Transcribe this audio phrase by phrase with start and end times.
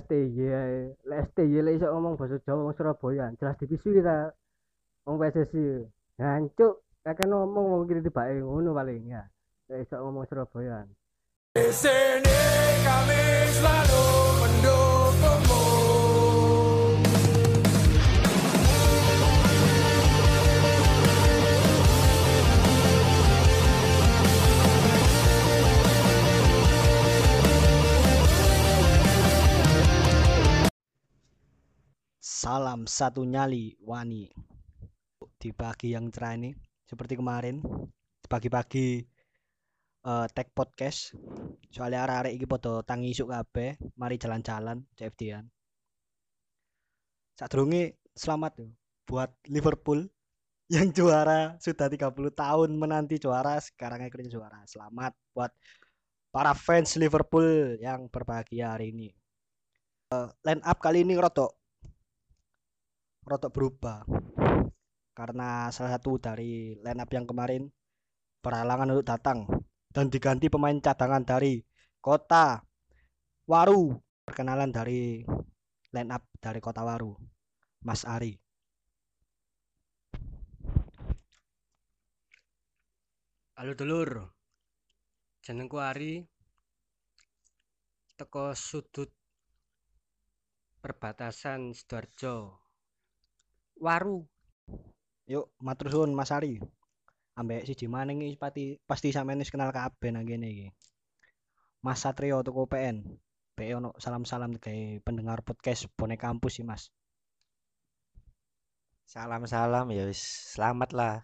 [0.00, 0.48] STY.
[1.04, 4.32] Lek STY lek iso ngomong bahasa Jawa wong Surabaya, jelas dipisui ta.
[5.04, 5.84] Wong PSSI.
[6.22, 9.22] Hancuk, kakek ngomong wong kiri tibake ngono paling ya.
[9.68, 10.86] Lek iso ngomong Surabaya.
[11.52, 12.38] Di sini
[12.86, 13.22] kami
[13.60, 14.04] selalu
[14.40, 14.91] mendukungmu.
[32.42, 34.26] Salam satu nyali wani.
[35.38, 36.50] Di pagi yang cerah ini
[36.82, 37.62] seperti kemarin
[38.26, 38.98] pagi-pagi
[40.02, 41.14] eh tag podcast.
[41.70, 45.46] Soalnya arek-arek iki podo tangi isuk kabeh mari jalan-jalan CFD-an
[47.38, 48.58] Sadurunge selamat
[49.06, 50.10] buat Liverpool
[50.74, 54.66] yang juara sudah 30 tahun menanti juara sekarang akhirnya juara.
[54.66, 55.54] Selamat buat
[56.34, 59.14] para fans Liverpool yang berbahagia hari ini.
[60.10, 61.61] Eh, line up kali ini rotok
[63.26, 64.06] rotok berubah
[65.12, 67.68] karena salah satu dari line up yang kemarin
[68.42, 69.46] berhalangan untuk datang
[69.92, 71.60] dan diganti pemain cadangan dari
[72.02, 72.62] Kota
[73.46, 75.22] Waru perkenalan dari
[75.92, 77.14] line up dari Kota Waru
[77.84, 78.42] Mas Ari
[83.62, 84.26] Halo dulur.
[85.38, 86.24] Jenengku Ari.
[88.18, 89.14] Teko sudut
[90.82, 92.61] perbatasan Sidoarjo.
[93.78, 94.26] Waru.
[95.30, 96.58] yuk matur suwun Mas Ari
[97.38, 100.68] ambek siji maning iki pasti pasti sampeyan wis kenal kabeh nang kene iki
[101.80, 103.06] Mas Satrio toko PN
[103.56, 106.92] Be ono salam-salam gawe pendengar podcast bonek kampus sih Mas
[109.12, 110.24] Salam-salam ya wis
[110.56, 111.20] selamat lah.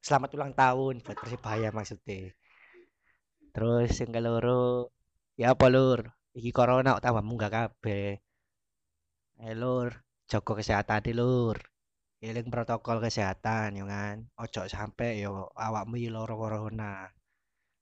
[0.00, 2.32] Selamat ulang tahun buat Persibaya maksudnya.
[3.52, 4.88] Terus yang keloro
[5.36, 6.00] ya apa lur?
[6.32, 8.16] Iki corona tambah munggah kabeh.
[9.36, 9.92] Eh lur,
[10.24, 11.60] jaga kesehatan di lur.
[12.26, 14.26] Eling protokol kesehatan yo kan.
[14.42, 17.06] Ojo sampai yo awakmu iki loro corona.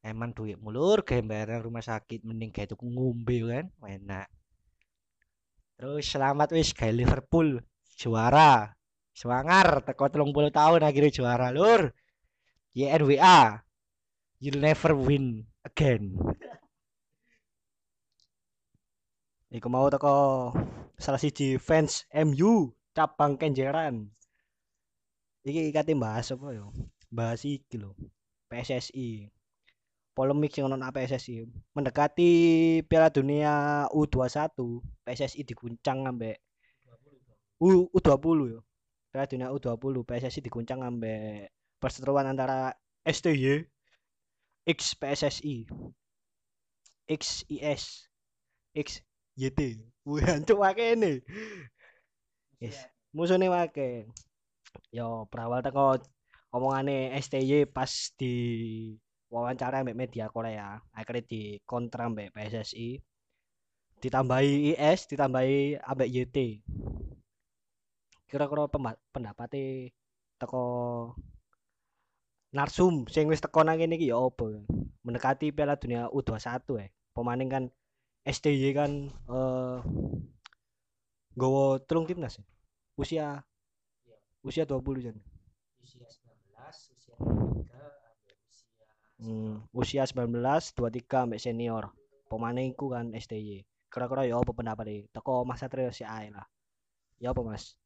[0.04, 3.72] Eman duitmu lur gawe bayar rumah sakit mending gawe tuku ngombe yo kan.
[3.88, 4.28] Enak.
[5.80, 7.64] Terus selamat wis gawe Liverpool
[7.96, 8.68] juara.
[9.16, 11.88] Semangar teko 30 tahun akhirnya juara lur.
[12.76, 13.64] YNWA.
[14.44, 16.20] You'll never win again.
[19.48, 20.50] Iku mau teko
[21.00, 24.12] salah siji fans MU cabang Kenjeran.
[25.44, 26.72] Iki kate bahas apa yo?
[27.12, 27.92] Bahas iki lho.
[28.48, 29.28] PSSI.
[30.16, 31.44] Polemik sing ono PSSI.
[31.76, 32.30] Mendekati
[32.88, 34.56] Piala Dunia U21,
[35.04, 36.40] PSSI diguncang ambek
[37.60, 38.60] U U20 yo.
[39.12, 42.72] Piala Dunia U20 PSSI diguncang ambek perseteruan antara
[43.04, 43.68] STY
[44.64, 45.68] X PSSI
[47.04, 48.08] XIS
[48.72, 49.04] X
[49.36, 49.60] YT.
[50.08, 51.20] Wih, ancuk wake ini.
[52.60, 52.80] Yes.
[53.12, 54.08] Musuhnya wake.
[54.94, 55.98] Yo, berawal teko
[56.54, 58.34] omongane STY pas di
[59.32, 60.78] wawancara mbek media Korea.
[60.94, 63.02] Akhirnya di kontra mbek PSSI.
[63.98, 66.36] Ditambahi IS, ditambahi ambek YT.
[68.28, 68.70] Kira-kira
[69.14, 69.90] pendapatnya
[70.38, 70.64] teko
[72.54, 74.46] Narsum sing wis teko nang kene iki ya opo?
[75.02, 76.88] Mendekati Piala Dunia U21 eh.
[77.10, 77.64] Pemaning kan
[78.22, 79.78] STY kan eh
[81.34, 82.44] nggawa telung timnas ya?
[82.94, 83.26] Usia
[84.44, 85.16] usia 20 jan.
[85.80, 88.84] Usia 19, usia 23, ada usia
[89.24, 91.88] Hmm, usia 19, 23 ambek senior.
[92.28, 93.64] Pemaning iku kan STY.
[93.88, 96.44] Kira-kira ya apa pendapat Teko Mas Satrio si ae lah.
[97.22, 97.78] Ya apa Mas?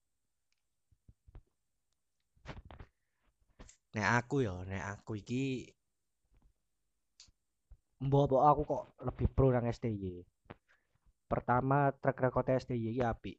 [3.95, 5.69] Nek aku ya, nek aku iki
[7.99, 10.23] Mbok mbok aku kok lebih pro nang STY.
[11.29, 13.37] pertama track record STY iki apik.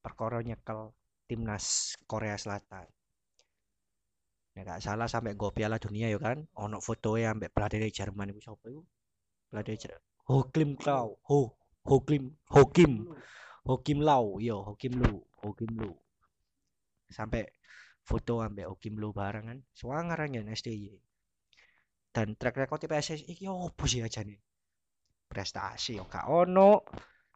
[0.00, 0.90] Perkara nyekel
[1.24, 2.86] timnas Korea Selatan.
[4.54, 8.40] Nek gak salah sampai go Piala Dunia ya kan, ono fotoe ambek pelatih Jerman iku
[8.54, 8.82] sapa iku?
[9.50, 13.02] Pelatih Jer Hokim Klau, Ho Hokim Hokim
[13.66, 15.90] Hokim Lau, yo Hokim Lu, Hokim Lu.
[17.10, 17.44] Sampai
[18.04, 20.92] foto ambek Hokim Lu bareng kan, swanger aja STY.
[22.14, 24.38] Dan track record PSSI iki opo sih aja nih?
[25.26, 26.84] Prestasi yo gak ono.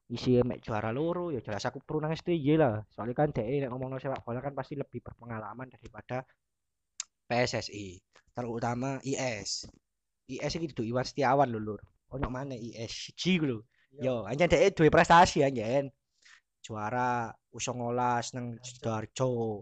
[0.09, 2.81] Isi mek juara loro ya jelas aku pro nang STY lah.
[2.89, 6.25] Soalnya kan DE nek ngomong sepak bola kan pasti lebih berpengalaman daripada
[7.29, 8.01] PSSI.
[8.33, 9.69] Terutama IS.
[10.29, 11.81] IS iki dudu Iwan Setiawan lho, Lur.
[12.17, 13.69] Ono mana IS siji lho.
[14.01, 15.93] Yo, anjen DE duwe prestasi anjen.
[16.65, 17.93] Juara U19
[18.33, 19.61] nang Sidoarjo.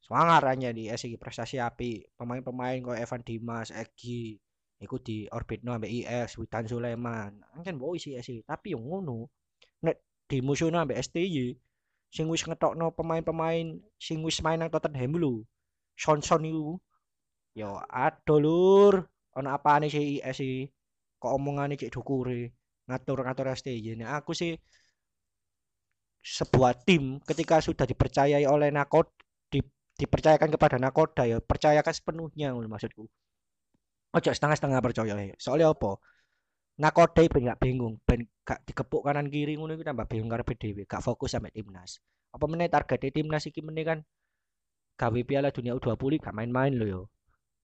[0.00, 2.00] Semangar aja di IS iki prestasi api.
[2.16, 4.40] Pemain-pemain koyo Evan Dimas, Egi,
[4.82, 7.32] iku di orbitno ambek IS, Witan Sulaiman.
[7.54, 9.30] Anjen boy sih IS iki, tapi yo ngono.
[9.82, 9.96] nek
[10.30, 11.54] dimusuhno ambek STY
[12.14, 15.34] sing wis ngetokno pemain-pemain sing wis main nang Tottenham lho.
[15.96, 16.78] Son iku.
[17.54, 18.94] Yo aduh lur,
[19.36, 20.60] ana apane sih IS iki?
[21.22, 22.52] Kok omongane cek dukure
[22.88, 23.94] ngatur-ngatur STY.
[23.98, 24.52] Nek aku sih
[26.22, 29.10] sebuah tim ketika sudah dipercayai oleh Nakod
[29.50, 29.58] di,
[29.98, 33.10] dipercayakan kepada Nakoda ya percayakan sepenuhnya maksudku
[34.12, 35.14] ojo setengah-setengah percaya.
[35.16, 35.98] Ya soalnya apa?
[36.80, 40.88] Nakoda ben gak bingung ben gak dikepuk kanan kiri ngono iki tambah bingung karepe dhewe
[40.88, 42.00] gak fokus sampe timnas.
[42.32, 43.98] Apa meneh target timnas iki meneh kan?
[44.96, 47.02] Gawe Piala Dunia U20 gak main-main lho yo.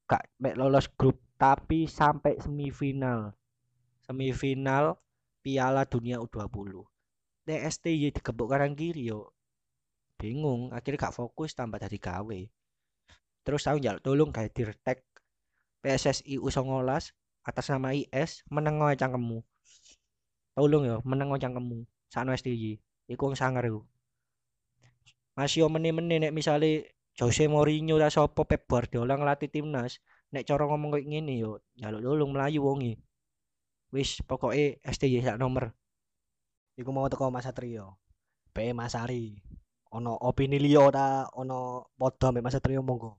[0.08, 3.32] Gak mek lolos grup tapi sampai semifinal.
[4.04, 5.00] Semifinal
[5.40, 6.84] Piala Dunia U20
[7.48, 9.32] nek STY dikepuk kanan kiri yo
[10.20, 10.68] bingung.
[10.76, 12.40] Akhirnya gak fokus tambah dari gawe.
[13.40, 15.07] Terus aku njaluk tolong gawe dirtek
[15.88, 16.84] PSSI U19
[17.48, 19.40] atas nama IS meneng wae cangkemmu.
[20.52, 21.88] Tolong yo meneng wae cangkemmu.
[22.12, 22.76] Sakno STY
[23.08, 23.80] iku wong sangar iku.
[25.32, 30.68] Masih yo meneh-meneh nek misale Jose Mourinho ta sapa Pep Guardiola ngelatih timnas nek cara
[30.68, 33.00] ngomong kayak ngene yo njaluk tolong melayu wongi
[33.88, 35.72] wis pokoknya STY sak nomor
[36.78, 37.98] Iku mau teko Mas Satrio.
[38.54, 39.34] Be Mas Ari.
[39.98, 43.18] Ono opini liya ta ono padha ambek Mas Satrio monggo.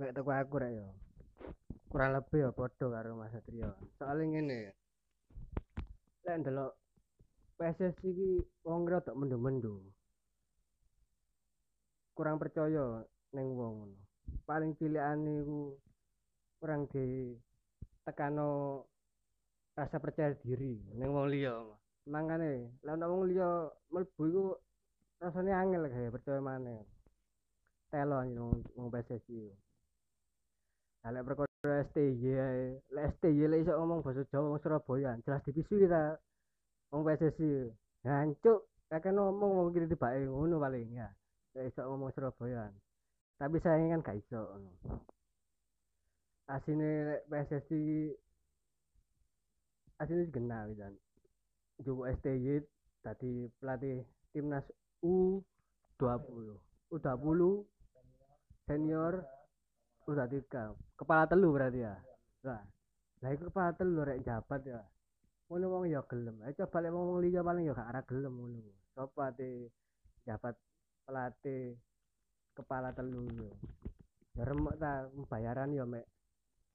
[0.00, 0.72] Lek teko aku rek.
[1.92, 3.76] Kurang lebih ya padha karo Mas Satrio.
[4.00, 4.72] Soale ngene.
[6.24, 6.72] Lek ndelok
[7.60, 8.30] PSSI iki
[8.64, 9.84] wong rada mendo-mendo.
[12.16, 13.04] Kurang percaya
[13.36, 13.98] ning wong ngono.
[14.48, 15.76] Paling cilikane iku
[16.56, 17.36] kurang di
[18.08, 18.80] tekano
[19.76, 21.52] rasa percaya diri ning wong liya.
[22.08, 24.44] Mangane, lek ana wong liya mlebu iku
[25.20, 26.80] rasane angel kae percaya maneh.
[27.92, 28.24] Telo
[28.72, 29.52] wong PSSI.
[31.02, 32.30] Lah lek perkara STY
[32.94, 36.14] lek STY lek iso ngomong basa Jawa wong Surabaya, jelas dipisui ta
[36.94, 37.74] wong PSSI.
[38.06, 41.10] Hancuk, kakek ngomong wong kiri tibake ngono paling ya.
[41.58, 42.70] Lek iso ngomong Surabaya.
[43.34, 44.70] Tapi saya kan gak iso ngono.
[46.46, 47.82] Asine lek PSSI
[49.98, 50.70] asine genah.
[51.82, 52.62] Joko STY
[53.02, 54.70] tadi pelatih timnas
[55.02, 56.54] U20.
[56.94, 57.42] U20
[58.70, 59.24] senior
[60.06, 61.94] U23 kepala telu berarti ya.
[62.46, 62.62] Lah,
[63.22, 64.80] lah iku kepala telu rek jabat ya.
[65.50, 66.38] Ngono wong ya gelem.
[66.46, 68.62] Ayo coba lek wong liya paling ya gak arah gelem ngono.
[68.94, 69.74] Sopo ate
[70.22, 70.54] jabat
[71.02, 71.74] pelatih
[72.54, 73.50] kepala telu yo.
[74.38, 76.06] Ya remek ta bayaran yo mek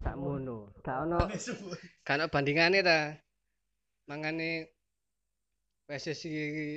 [0.04, 0.76] sakmono.
[0.84, 1.20] Gak ono
[2.04, 3.16] Gak ono bandingane ta.
[4.08, 4.72] Mangane
[5.88, 6.68] PSSI iki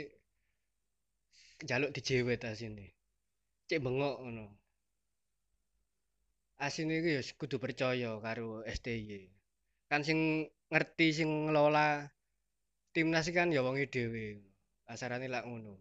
[1.67, 2.95] njaluk dijewet asine.
[3.69, 4.60] Cek bengok ngono.
[6.61, 9.33] Asine iki ya kudu percaya karo STY.
[9.89, 10.19] Kan sing
[10.69, 12.13] ngerti sing ngelola
[12.95, 14.27] timnas kan ya wonge dhewe.
[14.85, 15.75] Kasarane lak ngono.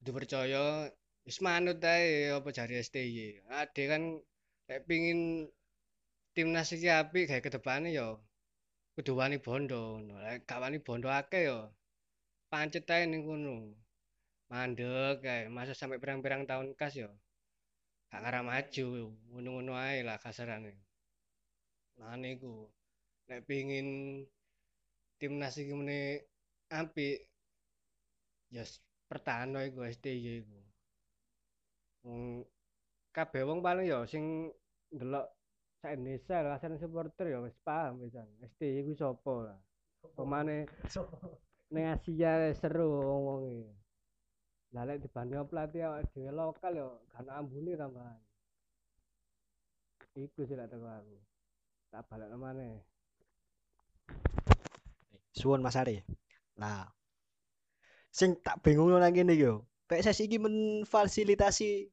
[0.00, 0.88] Kudu percaya
[1.28, 3.44] wis manut ae apa jari STY.
[3.60, 4.02] Ade kan
[4.68, 5.20] lek pingin
[6.34, 8.06] timnas iki apik gawe kedepane ya
[8.96, 10.14] kudu wani bondo ngono.
[10.24, 11.58] Lek gak wani bondo akeh ya
[12.50, 13.56] pancet ae ning kono.
[14.48, 17.08] Mandek kae, masa sampai pirang-pirang tahun kas ya
[18.12, 18.86] gak ngarah maju,
[19.30, 20.72] ngono-ngono ae lah kasarane.
[21.98, 22.52] Mane iku
[23.28, 23.88] nek pingin
[25.18, 25.98] timnas iki mene
[26.80, 27.16] apik
[28.54, 30.58] ya s- pertahanno iku STY iku.
[32.06, 32.22] Wong
[33.16, 34.24] kabeh wong paling ya sing
[34.94, 35.26] ndelok
[35.80, 38.28] sak Indonesia lah asal supporter ya wis paham pisan.
[38.50, 39.58] STY iku sapa lah.
[40.16, 40.56] Pemane
[41.72, 43.81] ning Asia seru wong-wonge.
[44.72, 48.16] Lah dibanding pelatih awake dhewe lokal ya gak ana ambune tambahan.
[50.16, 51.16] Iku sih lek aku.
[51.92, 52.80] Tak balekno maneh.
[55.36, 56.00] Suwun Mas Ari.
[56.56, 56.88] Nah,
[58.08, 59.68] sing tak bingung kene iki yo.
[59.92, 61.92] PSSI iki memfasilitasi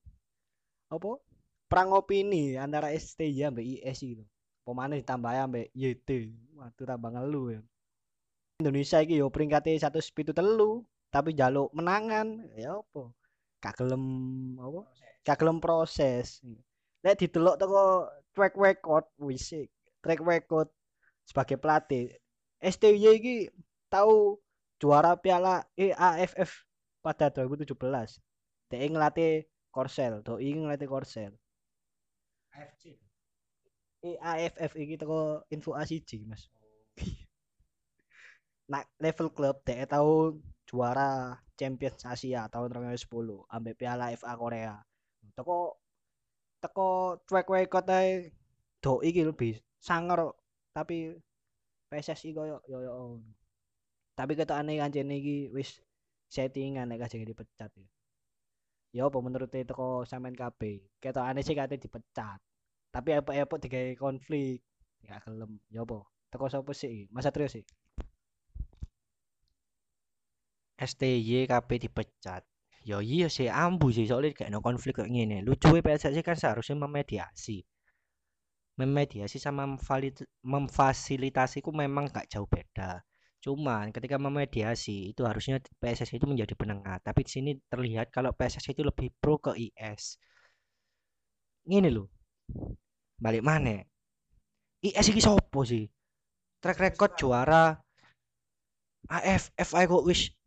[0.87, 1.19] apa?
[1.67, 4.23] Perang opini antara STY ambek IS.
[4.63, 6.31] Apa maneh ditambah ambek YT.
[6.55, 7.61] Waduh tambah ngelu ya.
[8.63, 10.31] Indonesia iki yo peringkate 173
[11.09, 13.01] tapi jaluk menangan ya apa?
[13.59, 14.03] Gak gelem
[14.61, 14.81] apa?
[15.25, 16.41] Gak gelem proses.
[17.01, 17.83] Lek didelok teko
[18.33, 19.51] track record wis
[20.05, 20.69] track record
[21.25, 22.13] sebagai pelatih
[22.61, 23.35] STY iki
[23.89, 24.37] tahu
[24.79, 26.65] juara Piala EAFF
[27.01, 27.73] pada 2017.
[28.69, 31.33] Dia ngelatih Korsel, doi ngelatih Korsel.
[33.99, 36.45] EAFF iki teko info A1 Mas.
[38.69, 40.37] Nah, level klub dia tahu
[40.69, 43.09] juara Champions Asia tahun 2010
[43.49, 44.77] ambek Piala FA Korea.
[45.33, 45.81] Teko
[46.61, 48.29] teko track record ae
[48.77, 50.29] doi iki lebih sangar
[50.69, 51.17] tapi
[51.89, 52.93] PSSI koyo yo yo.
[54.13, 55.81] Tapi ketokane kancene iki wis
[56.29, 57.89] settingan nek kajeng dipecat ya.
[58.93, 60.85] Ya apa menurut teko sampean kabeh?
[61.01, 62.37] Ketokane sih kate dipecat.
[62.93, 64.61] Tapi apa-apa digawe konflik.
[65.01, 65.57] Ya gelem.
[65.73, 66.05] Ya apa?
[66.29, 67.09] Teko sapa sih?
[67.09, 67.65] Masa Trio sih.
[70.79, 72.43] STY kabeh dipecat.
[72.87, 75.43] Ya iya sih ambu sih soalnya kayak no konflik kayak gini.
[75.43, 77.59] Lucu PSSI kan seharusnya memediasi.
[78.79, 79.67] Memediasi sama
[80.43, 83.03] memfasilitasi ku memang gak jauh beda.
[83.43, 87.03] Cuman ketika memediasi itu harusnya PSSI itu menjadi penengah.
[87.03, 90.15] Tapi di sini terlihat kalau PSSI itu lebih pro ke IS.
[91.67, 92.07] Gini loh.
[93.19, 93.83] Balik mana?
[94.79, 95.83] IS iki sopo sih?
[96.63, 97.75] Track record juara
[99.07, 100.38] AFF ae kok wis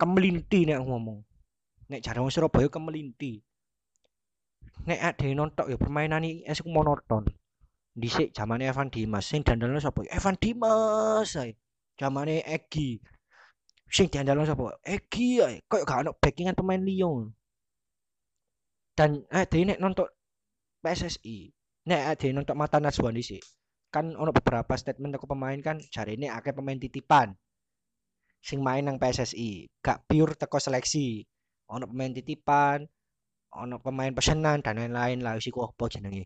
[0.00, 1.20] kemelinti nek ngomong.
[1.92, 3.44] Nek jarang Surabaya kemelinti.
[4.88, 7.28] Nek ade nonton ya permainan IS ku monoton.
[7.92, 10.06] Dhisik zamane Evan Dimas sing dandalno sapa?
[10.08, 11.52] Evan Dimas ae.
[12.00, 12.96] Zamane Egi.
[13.90, 14.80] Sing diandalno sapa?
[14.86, 15.60] Egi ae.
[15.68, 17.12] Kayak gak ono backingan pemain liya.
[18.96, 19.80] Dan ade nek
[20.80, 21.52] PSSI,
[21.84, 23.44] nek ade nonton Mata Najwa dhisik.
[23.92, 27.36] Kan ono beberapa statement aku pemain kan jarine akeh pemain titipan.
[28.40, 31.24] Sing main nang PSSI, gak pure teko seleksi.
[31.70, 32.82] Ono pemain titipan,
[33.54, 36.24] ono pemain pesenan dan lain-lain lah iku apa jenenge.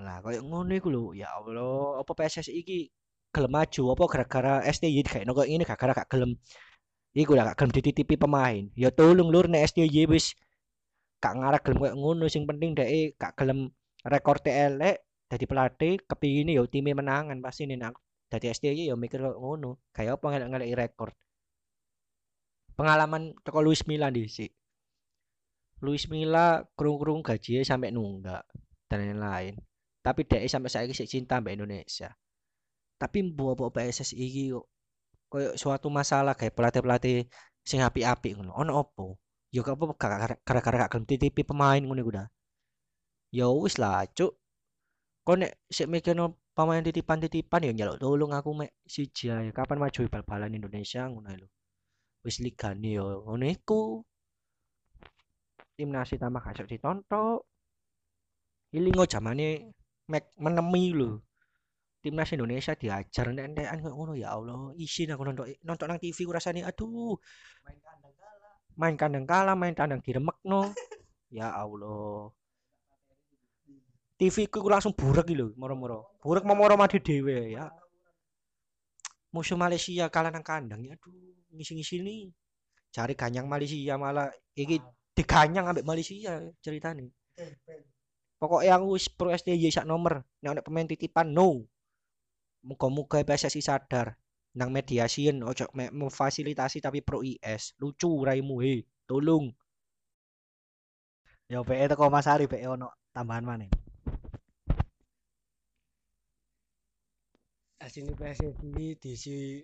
[0.00, 2.78] Lah koyo ngono iku lho, ya Allah, apa PSSI iki
[3.30, 6.32] gelem maju apa gara-gara STY kayak koyo ngene gara-gara gak gelem
[7.14, 8.62] iku lah gak gelem dititipi pemain.
[8.74, 10.34] Ya tolong lur nek STY wis
[11.22, 13.70] gak ngarah gelem koyo ngono sing penting dhek gak gelem
[14.04, 14.96] rekor elek
[15.30, 17.94] dadi pelatih kepingine ya time menangan pasti nih nak
[18.30, 19.70] dadi STY ya mikir koyo ngono.
[19.90, 21.10] Kayak apa ngelak-ngelaki rekor.
[22.78, 24.54] Pengalaman teko Luis Milla dhisik.
[25.82, 28.46] Luis Milla krung-krung gajinya sampai nunggak
[28.86, 29.58] dan lain-lain.
[30.00, 32.08] Tapi dia sampai saiki sik cinta mbak Indonesia.
[32.96, 34.66] Tapi mbuh apa PSSI kok
[35.30, 37.28] koyo suatu masalah kayak pelatih-pelatih
[37.64, 38.52] sing apik-apik ngono.
[38.56, 39.20] Ono opo?
[39.50, 39.84] Gak apa
[40.46, 42.28] gara-gara gak gelem titipi pemain ngono iku dah.
[43.30, 44.34] Ya wis lah, cuk.
[45.26, 49.48] Kok nek sik mikirno pemain titipan-titipan ya nyaluk tolong aku mek siji ae.
[49.54, 51.48] Kapan maju bal-balan Indonesia ngono lho.
[52.24, 54.04] Wis ligane yo ngono iku.
[55.76, 57.40] Timnas tambah gak sok ditonton.
[58.76, 59.72] Ilingo zamane
[60.12, 61.22] mek menemi lho.
[62.00, 64.72] Timnas Indonesia diajar nek-nekan kok ngono ya Allah.
[64.76, 67.16] Isin aku nonton nonton nang TV ku rasane aduh.
[68.80, 70.72] Main kandang kalah, main kandang diremekno.
[71.28, 72.32] ya Allah.
[74.20, 76.20] TV ku langsung burek lho, moro-moro.
[76.20, 77.72] Burek moro mati dhewe ya.
[79.32, 81.16] Musuh Malaysia kalah nang kandang ya aduh,
[81.56, 82.28] ngisi-ngisi nih.
[82.92, 84.76] Cari ganyang Malaysia malah iki
[85.16, 87.16] diganyang ambek Malaysia ceritane.
[88.36, 90.20] Pokoknya aku pro STY sak nomor.
[90.44, 91.64] Nek pemain titipan no.
[92.60, 94.20] Muga-muga PSSI sadar
[94.52, 97.72] nang mediasiin ojo me memfasilitasi tapi pro IS.
[97.80, 98.84] Lucu raimu he.
[99.08, 99.48] Tolong.
[101.48, 103.79] Ya PE teko Mas Ari PE ono tambahan mana?
[107.90, 109.58] Asine PSSI diisi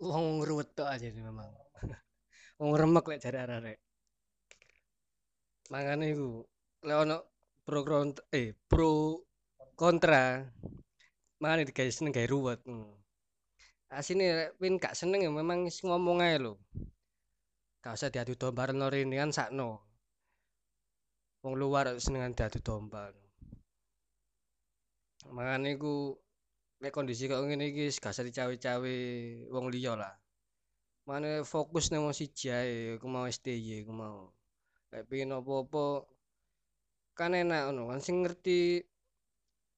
[0.00, 1.44] wong ruwet tok aja sih memang.
[2.58, 3.78] wong remek lek jare arek-arek.
[5.68, 6.40] Mangane iku
[6.88, 7.16] lek ono
[7.60, 9.20] pro kontra eh pro
[9.76, 10.40] kontra
[11.36, 12.64] makane digawe seneng gawe ruwet.
[12.64, 12.96] Hmm.
[13.92, 16.56] Asine pin gak seneng ya memang wis ngomong ae lho.
[17.84, 19.84] Gak usah diadu domba rene kan sakno.
[21.44, 23.12] Wong luar senengan diadu domba.
[25.28, 26.16] Makane iku
[26.80, 28.94] nek kondisi kok ngene iki gak usah dicawe-cawe
[29.52, 30.14] wong liya lah.
[31.04, 34.32] Mane fokus nang wong siji ae, aku mau STY aku mau.
[34.90, 36.08] Lek pengen apa-apa
[37.12, 38.80] kan enak ngono kan sing ngerti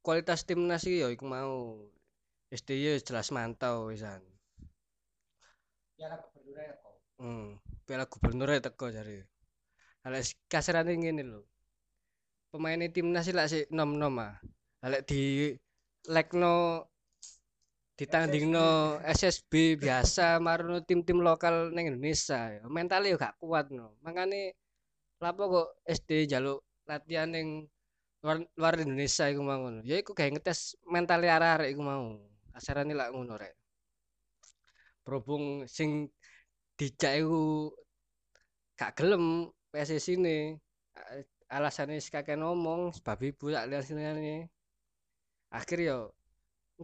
[0.05, 1.83] kualitas timnas iki ya iku mau.
[2.55, 4.23] STY wis jelas mantau wisan.
[5.99, 6.95] Piala gubernur kok.
[7.19, 9.27] Hmm, piala gubernur ae teko jare.
[10.07, 11.43] Lek kasarane ngene lho.
[12.55, 14.39] Pemain timnas iki lak sik nom-nom ah.
[14.87, 15.51] Lek di
[16.07, 16.92] lekno
[17.99, 22.41] ditandingno SSB biasa marono tim-tim lokal neng Indonesia.
[22.59, 22.63] Ya.
[22.67, 23.97] mentalnya gak kuat no.
[24.05, 24.57] Makane
[25.23, 27.69] lapo kok SD jaluk latihan ning
[28.25, 29.81] luar, luar Indonesia iku mau ngono.
[29.85, 32.05] Ya iku kayak ngetes mentalnya arek-arek iku mau.
[32.53, 33.55] Kasarane lak ngono rek.
[35.05, 36.09] Berhubung sing
[36.79, 37.71] dijak iku
[38.77, 40.39] gak gelem PSSI ini
[41.53, 44.49] alasannya kakek ngomong sebab ibu tak lihat sini
[45.53, 45.99] akhir yo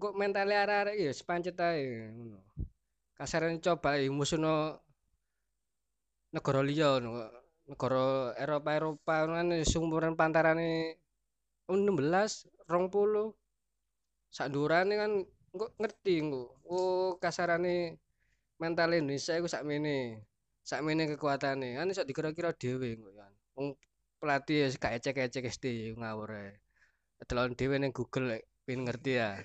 [0.02, 2.38] kok mentalnya arek-arek ya sepancet ae ngono.
[3.18, 4.78] Kasarane coba ya musuhno
[6.34, 7.28] negara liya ngono.
[7.68, 10.96] Negara Eropa-Eropa kan sumuran pantarane
[11.68, 13.36] 16, 20.
[14.28, 15.12] sak ndurane kan
[15.52, 16.42] engko ngerti engko.
[16.68, 17.96] Oh, kasarane
[18.60, 20.24] mental Indonesia iku sakmene.
[20.64, 21.76] Sakmene kekuatane.
[21.78, 23.32] Kan iso dikira-kira dhewe engko kan.
[23.56, 23.68] Wong
[24.20, 25.64] pelatih ya gak ecek-ecek SD
[26.00, 26.52] ngawur ae.
[27.28, 29.40] Delok dhewe ning Google pengen ngerti ya.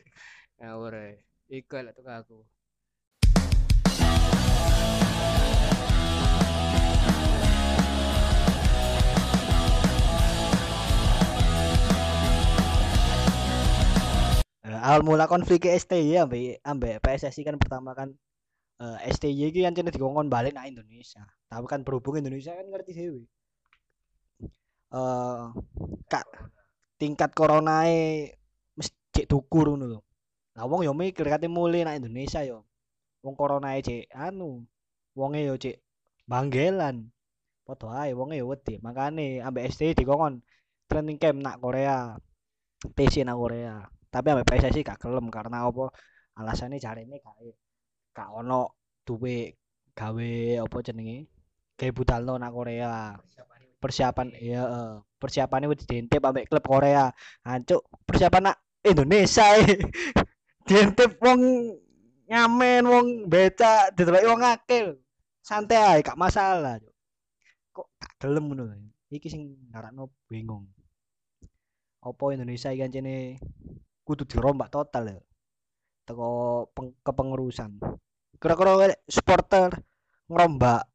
[0.64, 1.20] Ngawur ae.
[1.52, 2.40] Iku lek tuk aku.
[14.64, 18.16] Eh, awal mula konflik STY ambek ambek PSSI kan pertama kan
[18.80, 21.28] eh, STY iki kan dikongkon balik nang Indonesia.
[21.52, 23.28] Tapi kan berhubung Indonesia kan ngerti dewe.
[24.96, 25.44] Eh
[26.08, 26.24] kak
[26.96, 28.32] tingkat coronae
[28.80, 30.13] mesti cek dukur ngono.
[30.54, 32.66] Lah wong yo mikir kate mulai nang Indonesia yo.
[33.24, 34.66] Wong coronae cek anu,
[35.18, 35.80] wonge yo cek
[36.30, 37.10] banggelan.
[37.66, 38.78] Padha ae wonge yo wedi.
[38.84, 40.44] Makane ambek STY dikongkon
[40.90, 42.20] training camp nak Korea.
[42.92, 43.88] TC nang Korea.
[44.14, 45.90] Tapi ambek PSSI gak gelem karena apa?
[46.38, 47.34] Alasannya jarene gak
[48.14, 49.58] gak ono duwe
[49.96, 50.32] gawe
[50.62, 51.26] apa jenenge?
[51.80, 53.16] Gawe budalno nang Korea.
[53.82, 54.64] Persiapan iya
[55.20, 57.10] persiapannya wis diintip ambek klub Korea.
[57.48, 59.80] Hancuk persiapan nak Indonesia e.
[60.68, 61.42] diintip wong
[62.32, 64.94] ngamen wong beca dideloki wong lho.
[65.44, 66.80] Santai ae gak masalah.
[67.76, 68.64] Kok gak gelem ngono.
[69.12, 69.42] Iki sing
[69.72, 70.72] ngarakno bingung.
[72.04, 73.38] Apa Indonesia iki kancene
[74.08, 75.20] kudu dirombak total ya.
[76.08, 76.32] Teko
[76.72, 77.80] peng- kepengurusan.
[78.40, 79.72] Kira-kira supporter
[80.32, 80.88] ngerombak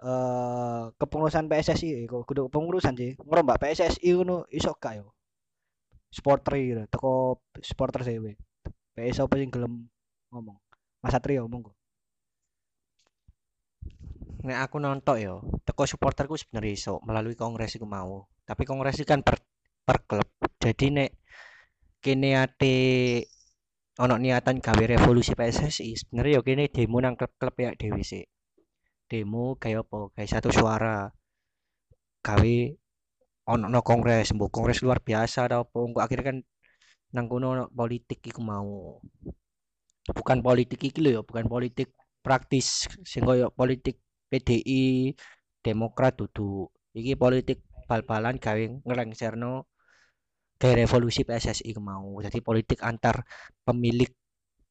[0.00, 5.12] eh kepengurusan PSSI kudu kepengurusan sih ngerombak PSSI ngono iso gak yo
[6.10, 8.34] supporter gitu teko supporter dhewe
[8.94, 9.86] PS apa sing gelem
[10.34, 10.58] ngomong
[11.00, 11.80] Mas Satrio ngomong kok
[14.40, 15.34] Nek aku nonton yo,
[15.68, 18.24] teko supporterku sebenarnya iso melalui kongres iku mau.
[18.48, 19.36] Tapi kongres iki kan per,
[19.84, 20.28] per klub.
[20.56, 21.10] Jadi nek
[22.00, 22.76] kene ate
[24.00, 28.24] ono niatan gawe revolusi PSSI, sebenarnya yo kene demo nang klub-klub ya dewe sih.
[29.04, 30.08] Demo kayak apa?
[30.16, 31.12] Kayak satu suara.
[32.24, 32.56] Gawe
[33.46, 35.76] ono no kongres, mbok kongres luar biasa atau apa.
[35.86, 36.38] Engko akhirnya kan
[37.14, 39.00] nang kono ono politik iku mau.
[40.10, 41.88] Bukan politik iki lho ya, bukan politik
[42.24, 43.96] praktis sing koyo politik
[44.30, 45.14] PDI,
[45.60, 46.68] Demokrat dudu.
[46.96, 49.68] Iki politik bal-balan gawe ngelengserno
[50.60, 52.20] gawe revolusi PSSI mau.
[52.24, 53.24] Jadi politik antar
[53.66, 54.10] pemilik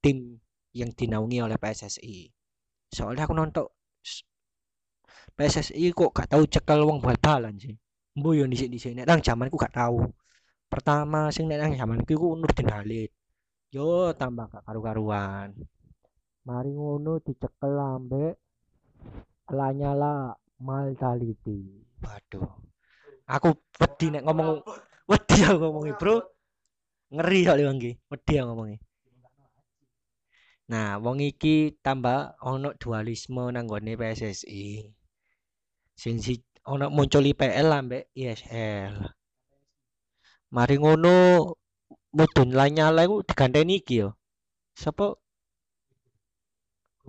[0.04, 0.40] tim
[0.74, 2.30] yang dinaungi oleh PSSI.
[2.90, 3.66] Soalnya aku nonton
[5.38, 7.76] PSSI kok gak tahu cekel wong bal-balan sih.
[8.20, 10.04] Mbo yo dhisik-dhisik nek nang zamanku gak tahu.
[10.68, 13.12] Pertama sing nek nang zamanku iku Nurdin Halid.
[13.72, 15.56] Yo tambah gak karu-karuan.
[16.44, 18.36] Mari ngono dicekel ambek
[19.56, 21.80] Lanyala Maldaliti.
[22.04, 22.50] Waduh.
[23.30, 24.60] Aku wedi nek ngomong
[25.08, 26.16] wedi aku ngomongi, Bro.
[27.16, 27.92] Ngeri kok wong iki.
[28.12, 28.78] Wedi aku ngomongi.
[30.70, 34.86] Nah, wong iki tambah ono dualisme nang gone PSSI.
[35.98, 36.38] Sing si
[36.72, 38.96] ono muncul IPL ambek ISL.
[40.56, 41.14] Mari ngono
[42.18, 44.10] mudun Lanyala iku diganteni iki yo.
[44.82, 45.06] Sapa?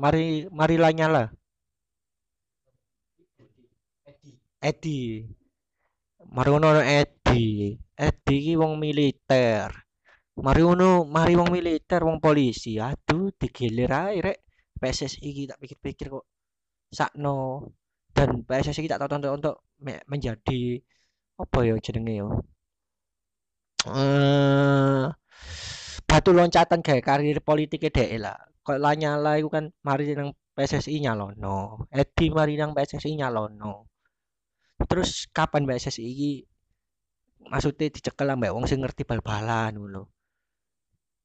[0.03, 1.25] Mari Mari Lanyala.
[4.69, 5.01] Edi.
[6.35, 7.45] Mari ngono ono Edi.
[8.07, 9.69] Edi iki wong militer.
[10.41, 12.81] Mari ngono, mari wong militer, wong polisi.
[12.81, 14.39] Aduh, digilir ae rek.
[14.81, 16.25] PSSI iki tak pikir-pikir kok
[16.99, 17.35] sakno
[18.21, 20.61] dan PSSI iki tak tonton untuk me- menjadi
[21.41, 22.29] apa ya jenenge yo.
[23.89, 25.09] Eh
[26.05, 28.37] batu loncatan kayak karir politiknya dhek lah.
[28.67, 31.89] Kok Lanyala iku kan mari nang PSSI nyalono.
[31.89, 33.89] Edi mari nang PSSI nyalono.
[34.91, 36.33] Terus kapan PSSI iki
[37.53, 40.03] maksudnya dicekel ambek wong sing ngerti bal-balan ngono.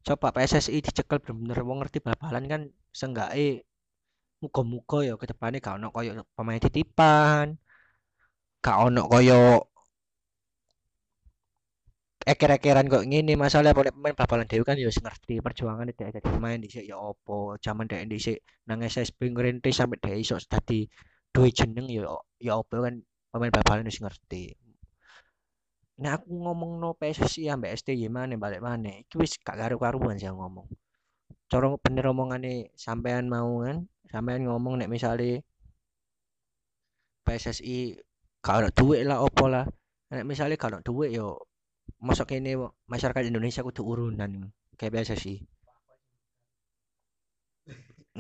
[0.08, 2.62] Coba PSSI dicekel bener-bener wong ngerti bal-balan kan
[2.96, 3.68] seenggaknya
[4.46, 7.48] muga-muga ya ke depannya gak ono koyo pemain titipan.
[8.64, 9.36] Gak ono koyo
[12.32, 16.58] eker-ekeran kok ngene masalah boleh pemain bal-balan dhewe kan ya ngerti perjuangan dhek dadi pemain
[16.64, 20.80] dhisik ya apa jaman dhek dhisik nang SSB ngerintis sampai dhek iso dadi
[21.34, 22.02] duwe jeneng ya
[22.42, 22.96] ya apa kan
[23.32, 24.44] pemain bal-balan ngerti.
[26.02, 30.28] Nek aku ngomong no PSSI ambek STY mana balik mana, iki wis gak karu-karuan sih
[30.28, 30.68] ngomong.
[31.52, 33.78] Cara bener omongane sampean mau kan,
[34.12, 35.46] sampean ngomong nek misale
[37.26, 37.98] PSSI
[38.46, 39.66] ada duit lah opo lah.
[40.14, 41.28] Nek misale gak ada duit yo
[42.02, 42.52] masuk kene
[42.86, 45.36] masyarakat Indonesia kudu urunan kayak PSSI.